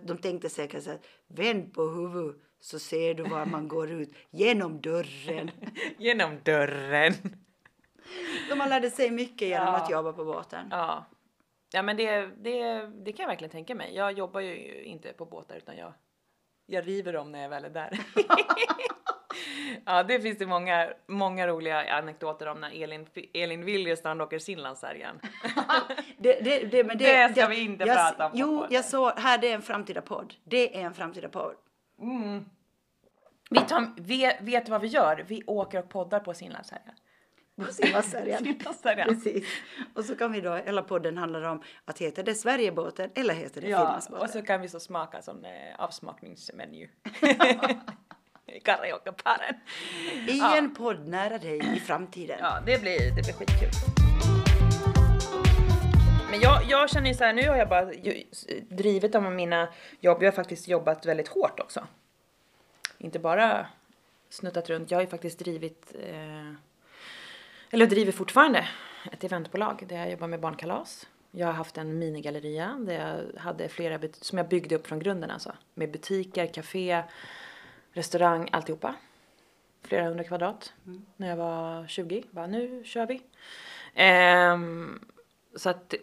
De 0.03 0.17
tänkte 0.17 0.49
säkert 0.49 0.83
så 0.83 0.89
här, 0.89 0.99
vänd 1.27 1.73
på 1.73 1.81
huvudet 1.87 2.41
så 2.59 2.79
ser 2.79 3.13
du 3.13 3.23
var 3.23 3.45
man 3.45 3.67
går 3.67 3.91
ut 3.91 4.13
genom 4.29 4.81
dörren. 4.81 5.51
Genom 5.97 6.39
dörren. 6.43 7.13
De 8.49 8.59
har 8.59 8.69
lärde 8.69 8.91
sig 8.91 9.11
mycket 9.11 9.47
genom 9.47 9.67
Ja. 9.67 9.75
att 9.77 9.89
jobba 9.91 10.13
på 10.13 10.25
båten. 10.25 10.67
Ja. 10.71 11.05
Ja 11.75 11.81
men 11.81 11.97
det, 11.97 12.25
det, 12.25 12.85
det 12.87 13.11
kan 13.11 13.23
jag 13.23 13.27
verkligen 13.27 13.51
tänka 13.51 13.75
mig. 13.75 13.95
Jag 13.95 14.11
jobbar 14.11 14.39
ju 14.41 14.83
inte 14.83 15.13
på 15.13 15.25
båtar 15.25 15.55
utan 15.55 15.77
jag, 15.77 15.93
jag 16.65 16.87
river 16.87 17.13
dem 17.13 17.31
när 17.31 17.41
jag 17.41 17.49
väl 17.49 17.65
är 17.65 17.69
där. 17.69 17.99
ja 19.85 20.03
det 20.03 20.19
finns 20.19 20.37
det 20.37 20.45
många, 20.45 20.93
många 21.07 21.47
roliga 21.47 21.93
anekdoter 21.97 22.47
om 22.47 22.61
när 22.61 22.83
Elin, 22.83 23.07
Elin 23.33 23.65
Wiljestrand 23.65 24.21
åker 24.21 24.39
Sinlandsfärjan. 24.39 25.19
Det, 26.17 26.39
det, 26.43 26.59
det, 26.59 26.83
men 26.83 26.97
Det 26.97 27.31
ska 27.31 27.47
vi 27.47 27.59
inte 27.59 27.83
jag, 27.83 27.97
prata 27.97 28.25
om 28.25 28.31
Jo, 28.35 28.57
podden. 28.57 28.73
jag 28.73 28.85
såg, 28.85 29.11
här 29.17 29.37
det 29.37 29.51
är 29.51 29.55
en 29.55 29.61
framtida 29.61 30.01
podd. 30.01 30.33
Det 30.43 30.77
är 30.77 30.85
en 30.85 30.93
framtida 30.93 31.29
podd. 31.29 31.55
Vi 33.49 33.59
tar, 33.59 34.01
vet, 34.01 34.41
vet 34.41 34.65
du 34.65 34.71
vad 34.71 34.81
vi 34.81 34.87
gör? 34.87 35.25
Vi 35.27 35.43
åker 35.47 35.79
och 35.79 35.89
poddar 35.89 36.19
på 36.19 36.33
Sinlandsfärjan. 36.33 36.95
På. 37.55 37.65
Sinlandsfärjan. 37.73 38.55
Precis. 39.07 39.47
Och 39.93 40.05
så 40.05 40.15
kan 40.15 40.31
vi 40.31 40.41
då, 40.41 40.53
hela 40.55 40.81
podden 40.83 41.17
handlar 41.17 41.41
om 41.43 41.61
att 41.85 41.99
heter 41.99 42.23
det 42.23 42.35
Sverigebåten 42.35 43.09
eller 43.15 43.33
heter 43.33 43.61
det 43.61 43.67
Ja, 43.67 43.77
Finlandsbåten. 43.77 44.23
och 44.23 44.29
så 44.29 44.41
kan 44.41 44.61
vi 44.61 44.69
så 44.69 44.79
smaka 44.79 45.21
som 45.21 45.45
eh, 45.45 45.51
avsmakningsmeny. 45.77 46.87
I 48.47 48.59
karaokeparen. 48.59 49.55
I 50.27 50.37
Ja. 50.37 50.57
en 50.57 50.75
podd 50.75 51.07
nära 51.07 51.37
dig 51.37 51.77
i 51.77 51.79
framtiden. 51.79 52.37
Ja, 52.41 52.59
det 52.65 52.81
blir, 52.81 52.99
det 53.15 53.21
blir 53.21 53.33
skitkul. 53.33 53.69
Men 56.19 56.29
Men 56.31 56.39
jag, 56.41 56.63
jag 56.63 56.89
känner 56.89 57.07
ju 57.07 57.13
så 57.15 57.23
här, 57.23 57.33
nu 57.33 57.49
har 57.49 57.55
jag 57.55 57.69
bara 57.69 57.85
drivit 58.69 59.15
om 59.15 59.35
mina 59.35 59.67
jobb. 59.99 60.23
Jag 60.23 60.27
har 60.31 60.35
faktiskt 60.35 60.67
jobbat 60.67 61.05
väldigt 61.05 61.27
hårt 61.27 61.59
också. 61.59 61.87
Inte 62.97 63.19
bara 63.19 63.67
snuttat 64.29 64.69
runt. 64.69 64.91
Jag 64.91 64.97
har 64.97 65.01
ju 65.03 65.07
faktiskt 65.09 65.39
drivit, 65.39 65.95
eh, 66.09 66.53
eller 67.75 67.87
driver 67.87 68.11
fortfarande, 68.11 68.67
ett 69.11 69.23
eventbolag 69.23 69.85
där 69.87 69.97
jag 69.97 70.11
jobbar 70.11 70.27
med 70.27 70.39
barnkalas. 70.39 71.07
Jag 71.31 71.47
har 71.47 71.53
haft 71.53 71.77
en 71.77 71.99
minigalleria 71.99 72.77
där 72.79 72.93
jag 72.93 73.41
hade 73.41 73.69
flera, 73.69 73.99
som 74.21 74.37
jag 74.37 74.47
byggde 74.47 74.75
upp 74.75 74.87
från 74.87 74.99
grunden 74.99 75.31
alltså. 75.31 75.53
Med 75.73 75.91
butiker, 75.91 76.47
café, 76.47 77.03
restaurang, 77.91 78.49
alltihopa. 78.51 78.95
Flera 79.81 80.07
hundra 80.07 80.23
kvadrat. 80.23 80.73
När 81.17 81.29
jag 81.29 81.37
var 81.37 81.87
20. 81.87 82.23
Bara 82.31 82.47
nu 82.47 82.83
kör 82.85 83.05
vi. 83.05 83.21
Ehm, 83.93 84.99
så 85.55 85.69
att, 85.69 85.93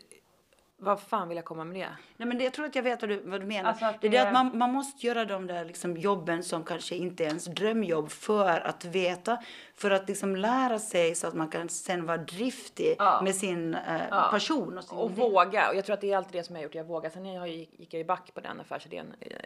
vad 0.83 1.01
fan 1.01 1.29
vill 1.29 1.37
jag 1.37 1.45
komma 1.45 1.64
med 1.64 1.77
det? 1.81 1.88
Nej, 2.16 2.29
men 2.29 2.38
det, 2.38 2.45
jag 2.45 2.53
tror 2.53 2.66
att 2.66 2.75
jag 2.75 2.83
vet 2.83 3.01
vad 3.03 3.09
du, 3.11 3.23
vad 3.25 3.40
du 3.40 3.47
menar. 3.47 3.68
Alltså 3.68 3.85
det 4.01 4.07
är 4.07 4.11
det 4.11 4.18
det- 4.18 4.23
att 4.27 4.33
man, 4.33 4.59
man 4.59 4.73
måste 4.73 5.07
göra 5.07 5.25
de 5.25 5.47
där 5.47 5.64
liksom 5.64 5.97
jobben 5.97 6.42
som 6.42 6.64
kanske 6.64 6.95
inte 6.97 7.25
är 7.25 7.27
ens 7.29 7.45
drömjobb 7.45 8.11
för 8.11 8.61
att 8.61 8.85
veta, 8.85 9.42
för 9.75 9.90
att 9.90 10.09
liksom 10.09 10.37
lära 10.37 10.79
sig 10.79 11.14
så 11.14 11.27
att 11.27 11.35
man 11.35 11.49
kan 11.49 11.68
sen 11.68 12.07
vara 12.07 12.16
driftig 12.18 12.95
Ja. 12.99 13.21
med 13.25 13.35
sin 13.35 13.75
eh, 13.75 13.81
Ja. 14.11 14.29
passion. 14.31 14.79
Och, 14.79 14.85
sin 14.85 14.99
Och 14.99 15.11
våga. 15.16 15.68
Och 15.68 15.77
jag 15.77 15.85
tror 15.85 15.95
att 15.95 16.01
det 16.01 16.12
är 16.12 16.16
alltid 16.16 16.33
det 16.33 16.45
som 16.45 16.55
jag 16.57 16.61
har 16.61 16.64
gjort. 16.64 16.75
Jag 16.75 16.85
vågar. 16.85 17.11
Sen 17.11 17.27
jag 17.27 17.49
gick 17.49 17.81
gick 17.81 17.95
jag 17.95 17.99
ju 17.99 18.05
back 18.05 18.35
på 18.35 18.40
den 18.40 18.61
affärsidén. 18.61 19.14
eh, 19.21 19.37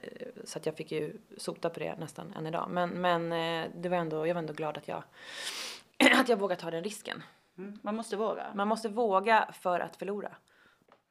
Så 0.45 0.59
att 0.59 0.67
jag 0.67 0.77
fick 0.77 0.93
ju 0.93 1.17
sota 1.37 1.71
på 1.71 1.81
det 1.81 1.97
nästan 1.99 2.33
än 2.39 2.47
idag. 2.47 2.67
Men, 2.71 2.89
men 2.91 3.33
eh, 3.33 3.71
det 3.75 3.89
var 3.89 3.97
ändå, 3.97 4.27
jag 4.27 4.35
var 4.35 4.39
ändå 4.39 4.53
glad 4.53 4.79
att 4.79 4.89
jag, 4.89 5.03
att 6.21 6.29
jag 6.29 6.37
vågade 6.39 6.61
ta 6.61 6.71
den 6.71 6.85
risken. 6.85 7.23
Mm, 7.59 7.79
Man 7.83 7.97
måste 7.97 8.17
våga. 8.17 8.47
Man 8.55 8.69
måste 8.69 8.89
våga 8.89 9.49
för 9.61 9.81
att 9.81 9.97
förlora. 9.97 10.31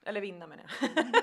Eller 0.05 0.21
vinna 0.21 0.47
menar 0.47 0.63
jag. 0.81 1.05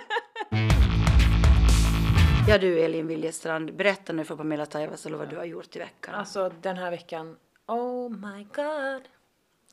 Ja 2.49 2.59
du 2.59 2.81
Elin 2.81 3.07
Wiljestrand, 3.07 3.75
berätta 3.77 4.13
nu 4.13 4.25
för 4.25 4.37
Pamela 4.37 4.67
Taivasalo 4.67 5.19
vad 5.19 5.29
du 5.29 5.37
har 5.37 5.45
gjort 5.45 5.77
i 5.77 5.79
veckan. 5.79 6.15
Alltså 6.15 6.49
den 6.61 6.77
här 6.77 6.91
veckan, 6.91 7.37
oh 7.67 8.11
my 8.11 8.45
god. 8.45 9.09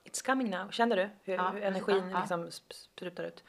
It's 0.03 0.25
coming 0.25 0.49
now. 0.49 0.71
Kände 0.71 0.95
du 0.95 1.09
hur, 1.23 1.33
Ja, 1.35 1.49
hur 1.49 1.61
energin 1.63 2.09
ja, 2.09 2.19
liksom 2.19 2.45
sp- 2.45 2.73
sprutar 2.73 3.23
ut? 3.23 3.43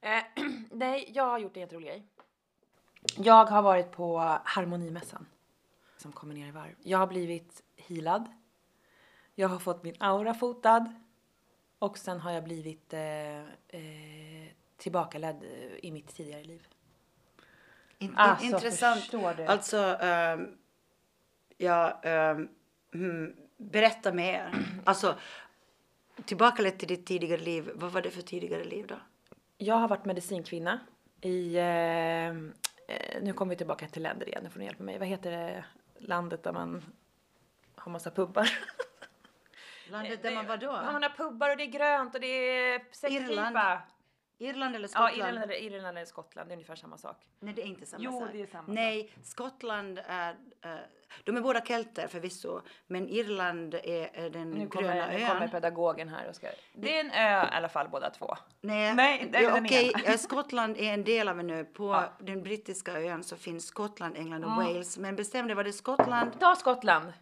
Eh, 0.00 0.22
nej, 0.70 1.10
jag 1.14 1.24
har 1.24 1.38
gjort 1.38 1.56
en 1.56 1.60
jätterolig 1.60 1.88
grej. 1.88 2.06
Jag 3.16 3.44
har 3.44 3.62
varit 3.62 3.92
på 3.92 4.18
harmonimässan 4.44 5.26
som 5.96 6.12
kommer 6.12 6.34
ner 6.34 6.48
i 6.48 6.50
varv. 6.50 6.74
Jag 6.82 6.98
har 6.98 7.06
blivit 7.06 7.62
healad. 7.76 8.28
Jag 9.34 9.48
har 9.48 9.58
fått 9.58 9.82
min 9.82 9.94
aura 9.98 10.34
fotad. 10.34 10.94
Och 11.78 11.98
sen 11.98 12.20
har 12.20 12.32
jag 12.32 12.44
blivit 12.44 12.92
eh, 12.92 13.38
eh, 13.68 14.49
tillbakaledd 14.80 15.42
eh, 15.42 15.84
i 15.86 15.90
mitt 15.90 16.16
tidigare 16.16 16.44
liv. 16.44 16.66
In, 17.98 18.08
in, 18.10 18.16
Alltså, 18.16 18.44
intressant. 18.44 19.00
förstår 19.00 19.34
du? 19.34 19.44
Alltså, 19.44 19.76
ehm, 20.00 20.58
ja, 21.56 22.00
ehm, 22.02 22.48
hmm, 22.92 23.36
berätta 23.56 24.12
mer. 24.12 24.66
Alltså, 24.84 25.18
tillbaka 26.24 26.70
till 26.70 26.88
ditt 26.88 27.06
tidigare 27.06 27.40
liv. 27.40 27.70
Vad 27.74 27.92
var 27.92 28.02
det 28.02 28.10
för 28.10 28.22
tidigare 28.22 28.64
liv 28.64 28.86
då? 28.86 28.98
Jag 29.58 29.74
har 29.74 29.88
varit 29.88 30.04
medicinkvinna 30.04 30.80
i, 31.20 31.56
eh, 31.56 32.28
eh, 32.28 33.22
nu 33.22 33.32
kommer 33.32 33.50
vi 33.50 33.56
tillbaka 33.56 33.86
till 33.88 34.02
länder 34.02 34.28
igen, 34.28 34.40
nu 34.44 34.50
får 34.50 34.58
ni 34.58 34.64
hjälpa 34.64 34.82
mig. 34.82 34.98
Vad 34.98 35.08
heter 35.08 35.30
det 35.30 35.64
landet 35.98 36.42
där 36.42 36.52
man 36.52 36.82
har 37.76 37.92
massa 37.92 38.10
pubbar? 38.10 38.50
Landet 39.90 40.22
där 40.22 40.34
man 40.34 40.46
var 40.46 40.56
då? 40.56 40.66
Ja, 40.66 40.92
man 40.92 41.02
har 41.02 41.10
pubbar 41.10 41.50
och 41.50 41.56
det 41.56 41.62
är 41.62 41.66
grönt 41.66 42.14
och 42.14 42.20
det 42.20 42.26
är 42.26 42.82
Irland. 43.10 43.56
Irland 44.40 44.76
eller 44.76 44.88
Ja, 44.94 45.08
Skottland? 45.08 45.16
Irland 45.30 45.38
eller, 45.50 45.62
Irland 45.62 45.98
eller 45.98 46.04
Skottland, 46.06 46.48
det 46.48 46.52
är 46.52 46.56
ungefär 46.56 46.74
samma 46.76 46.98
sak. 46.98 47.16
Nej, 47.40 47.54
det 47.54 47.62
är 47.62 47.66
inte 47.66 47.86
samma 47.86 48.04
Jo, 48.04 48.20
sak. 48.20 48.28
det 48.32 48.42
är 48.42 48.46
samma 48.46 48.72
Nej, 48.72 49.12
Skottland 49.22 50.00
är... 50.06 50.30
eh, 50.64 50.70
de 51.24 51.36
är 51.36 51.40
båda 51.40 51.60
kelter 51.64 52.08
förvisso, 52.08 52.60
men 52.86 53.08
Irland 53.08 53.74
är, 53.74 54.10
är 54.14 54.30
den 54.30 54.50
Nu 54.50 54.58
gröna 54.58 54.68
kommer, 54.68 55.12
nu 55.12 55.26
kommer 55.26 55.42
ön. 55.42 55.50
pedagogen 55.50 56.08
här 56.08 56.28
och 56.28 56.34
ska... 56.36 56.48
Det 56.74 56.96
är 56.96 57.00
en 57.00 57.10
ö 57.10 57.44
i 57.52 57.54
alla 57.56 57.68
fall 57.68 57.88
båda 57.88 58.10
två. 58.10 58.34
Nej, 58.60 58.94
Nej, 58.94 59.28
det 59.32 59.38
är 59.38 59.42
ja, 59.42 59.54
den 59.54 59.64
okej, 59.64 60.18
Skottland 60.18 60.76
är 60.76 60.94
en 60.94 61.04
del 61.04 61.28
av 61.28 61.40
en 61.40 61.50
ö. 61.50 61.64
På 61.64 61.84
Ja. 61.92 62.12
den 62.20 62.42
brittiska 62.42 63.00
ön 63.00 63.24
så 63.24 63.36
finns 63.36 63.66
Skottland, 63.66 64.16
England 64.16 64.44
och 64.44 64.50
Wales. 64.50 64.98
Men 64.98 65.16
bestäm 65.16 65.46
dig, 65.46 65.56
var 65.56 65.64
det 65.64 65.72
Skottland? 65.72 66.40
Ta 66.40 66.56
Skottland. 66.56 67.12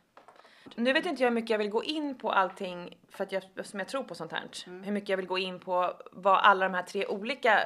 Nu 0.77 0.93
vet 0.93 1.07
inte 1.07 1.23
jag 1.23 1.31
hur 1.31 1.35
mycket 1.35 1.51
jag 1.51 1.59
vill 1.59 1.71
gå 1.71 1.85
in 1.85 2.19
på 2.19 2.33
allting 2.33 2.99
för 3.09 3.25
att 3.25 3.33
jag, 3.33 3.43
eftersom 3.45 3.79
jag 3.79 3.89
tror 3.89 4.05
på 4.05 4.15
sånt 4.15 4.33
här. 4.33 4.49
Hur 4.67 4.93
mycket 4.93 5.09
jag 5.09 5.17
vill 5.17 5.27
gå 5.27 5.39
in 5.39 5.61
på 5.61 5.95
vad 6.13 6.39
alla 6.39 6.69
de 6.69 6.75
här 6.75 6.83
tre 6.83 7.07
olika 7.07 7.61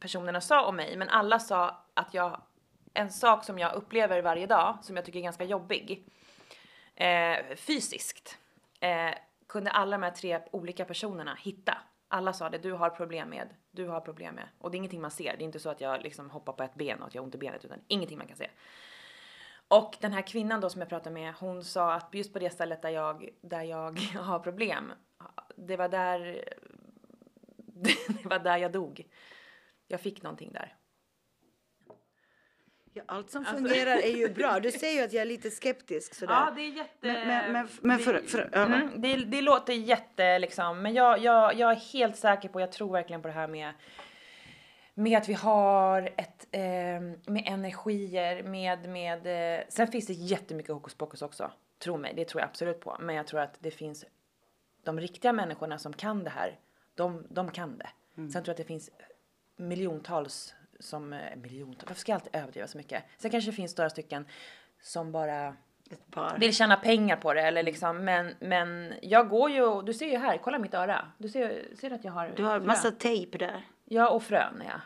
personerna 0.00 0.40
sa 0.40 0.66
om 0.66 0.76
mig. 0.76 0.96
Men 0.96 1.08
alla 1.08 1.38
sa 1.38 1.84
att 1.94 2.14
jag, 2.14 2.40
en 2.94 3.10
sak 3.10 3.44
som 3.44 3.58
jag 3.58 3.74
upplever 3.74 4.22
varje 4.22 4.46
dag 4.46 4.78
som 4.82 4.96
jag 4.96 5.04
tycker 5.04 5.18
är 5.18 5.22
ganska 5.22 5.44
jobbig. 5.44 6.04
Eh, 6.94 7.56
fysiskt. 7.56 8.38
Eh, 8.80 9.14
kunde 9.46 9.70
alla 9.70 9.98
de 9.98 10.02
här 10.02 10.10
tre 10.10 10.40
olika 10.50 10.84
personerna 10.84 11.34
hitta. 11.34 11.78
Alla 12.08 12.32
sa 12.32 12.50
det, 12.50 12.58
du 12.58 12.72
har 12.72 12.90
problem 12.90 13.28
med, 13.28 13.48
du 13.70 13.88
har 13.88 14.00
problem 14.00 14.34
med. 14.34 14.48
Och 14.58 14.70
det 14.70 14.74
är 14.74 14.78
ingenting 14.78 15.00
man 15.00 15.10
ser. 15.10 15.36
Det 15.36 15.42
är 15.42 15.46
inte 15.46 15.58
så 15.58 15.70
att 15.70 15.80
jag 15.80 16.02
liksom 16.02 16.30
hoppar 16.30 16.52
på 16.52 16.62
ett 16.62 16.74
ben 16.74 17.00
och 17.00 17.06
att 17.06 17.14
jag 17.14 17.22
har 17.22 17.24
ont 17.24 17.34
i 17.34 17.38
benet 17.38 17.64
utan 17.64 17.78
ingenting 17.88 18.18
man 18.18 18.26
kan 18.26 18.36
se. 18.36 18.48
Och 19.70 19.96
den 20.00 20.12
här 20.12 20.22
kvinnan 20.22 20.60
då 20.60 20.70
som 20.70 20.80
jag 20.80 20.88
pratade 20.88 21.14
med, 21.14 21.34
hon 21.34 21.64
sa 21.64 21.92
att 21.92 22.14
just 22.14 22.32
på 22.32 22.38
det 22.38 22.50
stället 22.50 22.82
där 22.82 22.90
jag, 22.90 23.28
där 23.40 23.62
jag 23.62 23.98
har 24.20 24.38
problem, 24.38 24.92
det 25.56 25.76
var 25.76 25.88
där, 25.88 26.44
det 28.08 28.24
var 28.24 28.38
där 28.38 28.56
jag 28.56 28.72
dog. 28.72 29.06
Jag 29.88 30.00
fick 30.00 30.22
någonting 30.22 30.52
där. 30.52 30.74
Ja, 32.92 33.02
allt 33.06 33.30
som 33.30 33.46
Alltså- 33.46 33.54
fungerar 33.56 33.96
är 33.96 34.16
ju 34.16 34.28
bra. 34.28 34.60
Du 34.60 34.70
säger 34.70 34.98
ju 34.98 35.04
att 35.04 35.12
jag 35.12 35.20
är 35.22 35.26
lite 35.26 35.50
skeptisk 35.50 36.14
sådär. 36.14 36.52
det 36.56 36.62
är 36.62 36.68
jätte... 36.70 36.98
Men, 37.00 37.26
men, 37.26 37.52
men, 37.52 37.68
men 37.80 37.98
för, 37.98 38.22
för, 38.26 38.50
ja, 38.52 38.58
Mm, 38.64 39.00
det, 39.00 39.16
det 39.16 39.40
låter 39.42 39.72
jätte 39.72 40.38
liksom, 40.38 40.82
men 40.82 40.94
jag, 40.94 41.18
jag, 41.18 41.54
jag 41.54 41.70
är 41.70 41.76
helt 41.76 42.16
säker 42.16 42.48
på, 42.48 42.60
jag 42.60 42.72
tror 42.72 42.92
verkligen 42.92 43.22
på 43.22 43.28
det 43.28 43.34
här 43.34 43.48
med 43.48 43.72
med 44.94 45.18
att 45.18 45.28
vi 45.28 45.34
har 45.34 46.10
ett, 46.16 46.46
eh, 46.50 46.60
med 47.32 47.44
energier, 47.46 48.42
med, 48.42 48.88
med, 48.88 49.58
eh, 49.58 49.64
sen 49.68 49.86
finns 49.86 50.06
det 50.06 50.12
jättemycket 50.12 50.72
hokus 50.72 50.94
pokus 50.94 51.22
också. 51.22 51.50
Tro 51.78 51.96
mig, 51.96 52.12
det 52.16 52.24
tror 52.24 52.40
jag 52.40 52.48
absolut 52.48 52.80
på. 52.80 52.96
Men 53.00 53.16
jag 53.16 53.26
tror 53.26 53.40
att 53.40 53.56
det 53.60 53.70
finns, 53.70 54.04
de 54.84 55.00
riktiga 55.00 55.32
människorna 55.32 55.78
som 55.78 55.92
kan 55.92 56.24
det 56.24 56.30
här, 56.30 56.58
de, 56.94 57.26
de 57.28 57.50
kan 57.50 57.78
det. 57.78 57.88
Sen 58.14 58.32
tror 58.32 58.44
jag 58.46 58.50
att 58.50 58.56
det 58.56 58.64
finns 58.64 58.90
miljontals 59.56 60.54
som, 60.80 61.12
eh, 61.12 61.36
miljontals, 61.36 61.84
varför 61.86 62.00
ska 62.00 62.12
jag 62.12 62.16
alltid 62.16 62.36
överdriva 62.36 62.66
så 62.66 62.78
mycket? 62.78 63.02
Sen 63.18 63.30
kanske 63.30 63.50
det 63.50 63.54
finns 63.54 63.76
några 63.76 63.90
stycken 63.90 64.26
som 64.80 65.12
bara 65.12 65.56
vill 66.38 66.54
tjäna 66.54 66.76
pengar 66.76 67.16
på 67.16 67.34
det 67.34 67.42
eller 67.42 67.62
liksom, 67.62 68.04
men, 68.04 68.34
men 68.40 68.94
jag 69.02 69.28
går 69.28 69.50
ju, 69.50 69.82
du 69.82 69.94
ser 69.94 70.06
ju 70.06 70.18
här, 70.18 70.38
kolla 70.38 70.58
mitt 70.58 70.74
öra. 70.74 71.12
Du 71.18 71.28
ser, 71.28 71.62
ser 71.76 71.90
att 71.90 72.04
jag 72.04 72.12
har 72.12 72.32
Du 72.36 72.44
har 72.44 72.60
massa 72.60 72.90
tejp 72.90 73.38
där. 73.38 73.64
Ja, 73.92 74.08
och 74.08 74.22
frön 74.22 74.62
ja. 74.66 74.80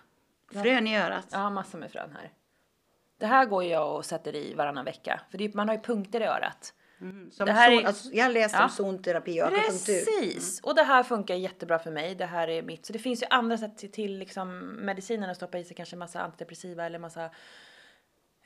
Frön 0.62 0.86
i 0.86 0.98
örat. 0.98 1.32
Har 1.32 1.50
massor 1.50 1.78
med 1.78 1.90
frön 1.90 2.10
här. 2.20 2.32
Det 3.18 3.26
här 3.26 3.44
går 3.46 3.64
jag 3.64 3.96
och 3.96 4.04
sätter 4.04 4.36
i 4.36 4.54
varannan 4.54 4.84
vecka. 4.84 5.20
För 5.30 5.38
det, 5.38 5.54
man 5.54 5.68
har 5.68 5.74
ju 5.76 5.80
punkter 5.82 6.20
i 6.20 6.24
örat. 6.24 6.74
Som 7.30 7.46
det 7.46 7.52
här 7.52 7.70
zon, 7.70 7.82
är- 7.82 7.86
alltså, 7.86 8.08
jag 8.12 8.32
läste 8.32 8.58
om 8.58 8.62
Ja. 8.62 8.68
zonterapi 8.68 9.42
och 9.42 9.46
akupunktur. 9.46 10.04
Precis! 10.04 10.60
Och 10.60 10.74
det 10.74 10.82
här 10.82 11.02
funkar 11.02 11.34
jättebra 11.34 11.78
för 11.78 11.90
mig. 11.90 12.14
Det 12.14 12.26
här 12.26 12.48
är 12.48 12.62
mitt. 12.62 12.86
Så 12.86 12.92
det 12.92 12.98
finns 12.98 13.22
ju 13.22 13.26
andra 13.30 13.58
sätt 13.58 13.78
till, 13.78 13.90
till 13.92 14.18
liksom 14.18 14.58
medicinen 14.86 15.30
att 15.30 15.36
stoppa 15.36 15.58
i 15.58 15.64
sig 15.64 15.76
kanske 15.76 15.96
massa 15.96 16.20
antidepressiva 16.20 16.86
eller 16.86 16.98
massa 16.98 17.30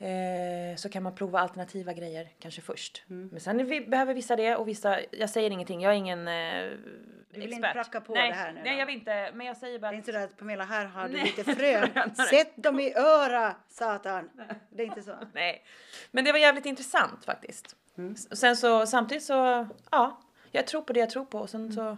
Eh, 0.01 0.75
så 0.75 0.89
kan 0.89 1.03
man 1.03 1.15
prova 1.15 1.39
alternativa 1.39 1.93
grejer 1.93 2.27
kanske 2.39 2.61
först. 2.61 3.03
Mm. 3.09 3.29
Men 3.31 3.39
sen 3.39 3.65
vi, 3.65 3.81
behöver 3.81 4.13
vissa 4.13 4.35
det 4.35 4.55
och 4.55 4.67
vissa, 4.67 4.99
jag 5.11 5.29
säger 5.29 5.49
ingenting, 5.51 5.81
jag 5.81 5.93
är 5.93 5.97
ingen 5.97 6.27
eh, 6.27 6.69
vill 7.29 7.43
inte 7.43 7.55
expert. 7.55 7.73
pracka 7.73 8.01
på 8.01 8.13
nej, 8.13 8.29
det 8.29 8.35
här 8.35 8.51
nu 8.51 8.61
Nej 8.63 8.73
då? 8.73 8.79
jag 8.79 8.85
vill 8.85 8.95
inte, 8.95 9.31
men 9.33 9.47
jag 9.47 9.57
säger 9.57 9.79
bara 9.79 9.91
Det 9.91 9.95
är 9.95 9.97
inte 9.97 10.11
så 10.11 10.17
att 10.17 10.37
Pamela, 10.37 10.63
här 10.63 10.85
har 10.85 11.07
du 11.07 11.13
Nej. 11.17 11.23
lite 11.37 11.55
frön. 11.55 12.15
Sätt 12.29 12.53
dem 12.55 12.79
i 12.79 12.93
öra, 12.95 13.55
satan. 13.69 14.29
Det 14.69 14.83
är 14.83 14.87
inte 14.87 15.01
så. 15.01 15.15
Nej. 15.33 15.63
Men 16.11 16.25
det 16.25 16.31
var 16.31 16.39
jävligt 16.39 16.65
intressant 16.65 17.25
faktiskt. 17.25 17.75
Mm. 17.97 18.15
Sen 18.15 18.57
så 18.57 18.85
samtidigt 18.85 19.23
så, 19.23 19.67
ja, 19.91 20.21
jag 20.51 20.67
tror 20.67 20.81
på 20.81 20.93
det 20.93 20.99
jag 20.99 21.09
tror 21.09 21.25
på 21.25 21.39
och 21.39 21.49
sen 21.49 21.73
så, 21.73 21.97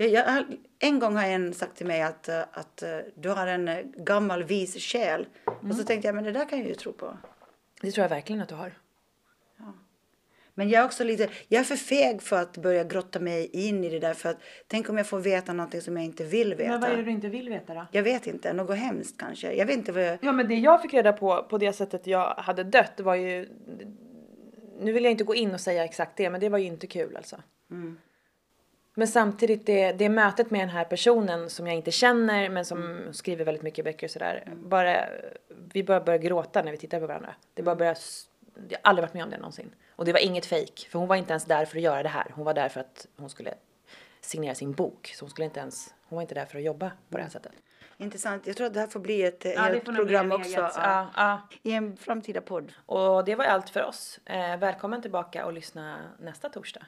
Jag, 0.00 0.10
jag, 0.10 0.44
en 0.78 0.98
gång 0.98 1.16
har 1.16 1.24
en 1.24 1.54
sagt 1.54 1.76
till 1.76 1.86
mig 1.86 2.02
att, 2.02 2.28
eh, 2.28 2.40
att 2.52 2.82
eh, 2.82 2.98
du 3.14 3.28
har 3.28 3.46
en 3.46 3.68
eh, 3.68 3.78
gammal 3.96 4.42
vis 4.44 4.76
själ. 4.84 5.26
Och 5.44 5.64
Mm. 5.64 5.76
så 5.76 5.84
tänkte 5.84 6.08
jag, 6.08 6.14
men 6.14 6.24
det 6.24 6.32
där 6.32 6.48
kan 6.48 6.58
jag 6.58 6.68
ju 6.68 6.74
tro 6.74 6.92
på. 6.92 7.16
det 7.80 7.90
tror 7.92 8.02
jag 8.02 8.08
verkligen 8.08 8.42
att 8.42 8.48
du 8.48 8.54
har. 8.54 8.72
Men 10.54 10.68
jag 10.68 10.80
är 10.80 10.84
också 10.86 11.04
lite, 11.04 11.28
jag 11.48 11.60
är 11.60 11.64
för 11.64 11.76
feg 11.76 12.22
för 12.22 12.36
att 12.36 12.56
börja 12.56 12.84
grotta 12.84 13.20
mig 13.20 13.46
in 13.46 13.84
i 13.84 13.88
det 13.88 13.98
där. 13.98 14.14
För 14.14 14.28
att 14.28 14.36
tänk 14.66 14.88
om 14.88 14.96
jag 14.96 15.06
får 15.06 15.18
veta 15.18 15.52
någonting 15.52 15.80
som 15.80 15.96
jag 15.96 16.04
inte 16.04 16.24
vill 16.24 16.54
veta. 16.54 16.70
Men 16.70 16.80
vad 16.80 16.90
är 16.90 16.96
det 16.96 17.02
du 17.02 17.10
inte 17.10 17.28
vill 17.28 17.48
veta 17.48 17.74
då? 17.74 17.86
Jag 17.92 18.02
vet 18.02 18.26
inte, 18.26 18.52
något 18.52 18.76
hemskt 18.76 19.18
kanske. 19.18 19.52
Jag 19.52 19.66
vet 19.66 19.76
inte 19.76 19.92
vad 19.92 20.02
jag... 20.02 20.18
Ja 20.22 20.32
men 20.32 20.48
det 20.48 20.54
jag 20.54 20.82
fick 20.82 20.94
reda 20.94 21.12
på, 21.12 21.42
på 21.50 21.58
det 21.58 21.72
sättet 21.72 22.06
jag 22.06 22.34
hade 22.34 22.64
dött 22.64 23.00
var 23.00 23.14
ju, 23.14 23.48
nu 24.80 24.92
vill 24.92 25.04
jag 25.04 25.10
inte 25.10 25.24
gå 25.24 25.34
in 25.34 25.54
och 25.54 25.60
säga 25.60 25.84
exakt 25.84 26.16
det, 26.16 26.30
men 26.30 26.40
det 26.40 26.48
var 26.48 26.58
ju 26.58 26.66
inte 26.66 26.86
kul 26.86 27.16
alltså. 27.16 27.36
Men 27.66 27.98
Men 29.00 29.08
samtidigt 29.08 29.66
det, 29.66 29.92
det 29.92 30.08
mötet 30.08 30.50
med 30.50 30.60
den 30.60 30.68
här 30.68 30.84
personen 30.84 31.50
som 31.50 31.66
jag 31.66 31.76
inte 31.76 31.90
känner 31.90 32.48
men 32.48 32.64
som 32.64 32.82
Mm. 32.82 33.12
skriver 33.12 33.44
väldigt 33.44 33.62
mycket 33.62 33.84
böcker 33.84 34.06
och 34.06 34.10
sådär. 34.10 34.44
Bara, 34.56 35.06
vi 35.72 35.84
bara 35.84 36.00
börjar 36.00 36.18
gråta 36.18 36.62
när 36.62 36.70
vi 36.72 36.76
tittar 36.78 37.00
på 37.00 37.06
varandra. 37.06 37.34
Det 37.54 37.62
Mm. 37.62 37.64
bara 37.66 37.76
börjar, 37.76 37.92
s- 37.92 38.24
jag 38.68 38.78
har 38.82 38.90
aldrig 38.90 39.02
varit 39.02 39.14
med 39.14 39.24
om 39.24 39.30
det 39.30 39.36
någonsin. 39.36 39.74
Och 39.96 40.04
det 40.04 40.12
var 40.12 40.20
inget 40.20 40.46
fejk, 40.46 40.88
för 40.90 40.98
hon 40.98 41.08
var 41.08 41.16
inte 41.16 41.30
ens 41.32 41.44
där 41.44 41.64
för 41.64 41.76
att 41.76 41.82
göra 41.82 42.02
det 42.02 42.08
här. 42.08 42.32
Hon 42.34 42.44
var 42.44 42.54
där 42.54 42.68
för 42.68 42.80
att 42.80 43.06
hon 43.16 43.30
skulle 43.30 43.54
signera 44.20 44.54
sin 44.54 44.72
bok. 44.72 45.12
Så 45.16 45.24
hon 45.24 45.30
skulle 45.30 45.44
inte 45.44 45.60
ens, 45.60 45.94
hon 46.08 46.16
var 46.16 46.22
inte 46.22 46.34
där 46.34 46.44
för 46.44 46.58
att 46.58 46.64
jobba 46.64 46.90
på 47.10 47.16
det 47.16 47.22
här 47.22 47.30
sättet. 47.30 47.52
Intressant. 47.98 48.46
Jag 48.46 48.56
tror 48.56 48.66
att 48.66 48.74
det 48.74 48.80
här 48.80 48.86
får 48.86 49.00
bli 49.00 49.22
ett 49.22 49.44
Ja, 49.44 49.60
helt 49.62 49.84
program 49.84 50.32
också. 50.32 50.48
eget. 50.60 50.72
Ja, 50.76 51.06
ja. 51.16 51.40
I 51.62 51.72
en 51.72 51.96
framtida 51.96 52.40
podd. 52.40 52.72
Och 52.86 53.24
det 53.24 53.34
var 53.34 53.44
allt 53.44 53.70
för 53.70 53.84
oss. 53.84 54.20
Eh, 54.26 54.56
välkommen 54.56 55.02
tillbaka 55.02 55.46
och 55.46 55.52
lyssna 55.52 55.96
nästa 56.18 56.48
torsdag. 56.48 56.86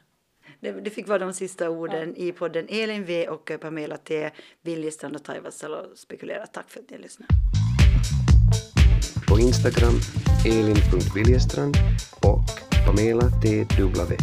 Det, 0.63 0.73
det 0.73 0.91
fick 0.91 1.09
vara 1.09 1.19
de 1.19 1.33
sista 1.33 1.71
orden 1.71 2.17
i 2.17 2.33
podden. 2.33 2.67
Elin 2.69 3.05
V 3.05 3.29
och 3.29 3.51
eh, 3.51 3.59
Pamela 3.59 3.97
T. 3.97 4.31
Biljestrand 4.65 5.17
och 5.17 5.25
Taivasalo 5.25 5.97
spekulerar. 5.97 6.47
Tack 6.47 6.71
för 6.71 6.81
att 6.81 6.91
ni 6.91 6.99
lyssnade. 6.99 7.35
På 9.29 9.39
Instagram 9.41 9.95
elin.viljestrand 10.47 11.77
och 12.21 12.45
Pamela 12.87 13.23
TW. 13.23 14.15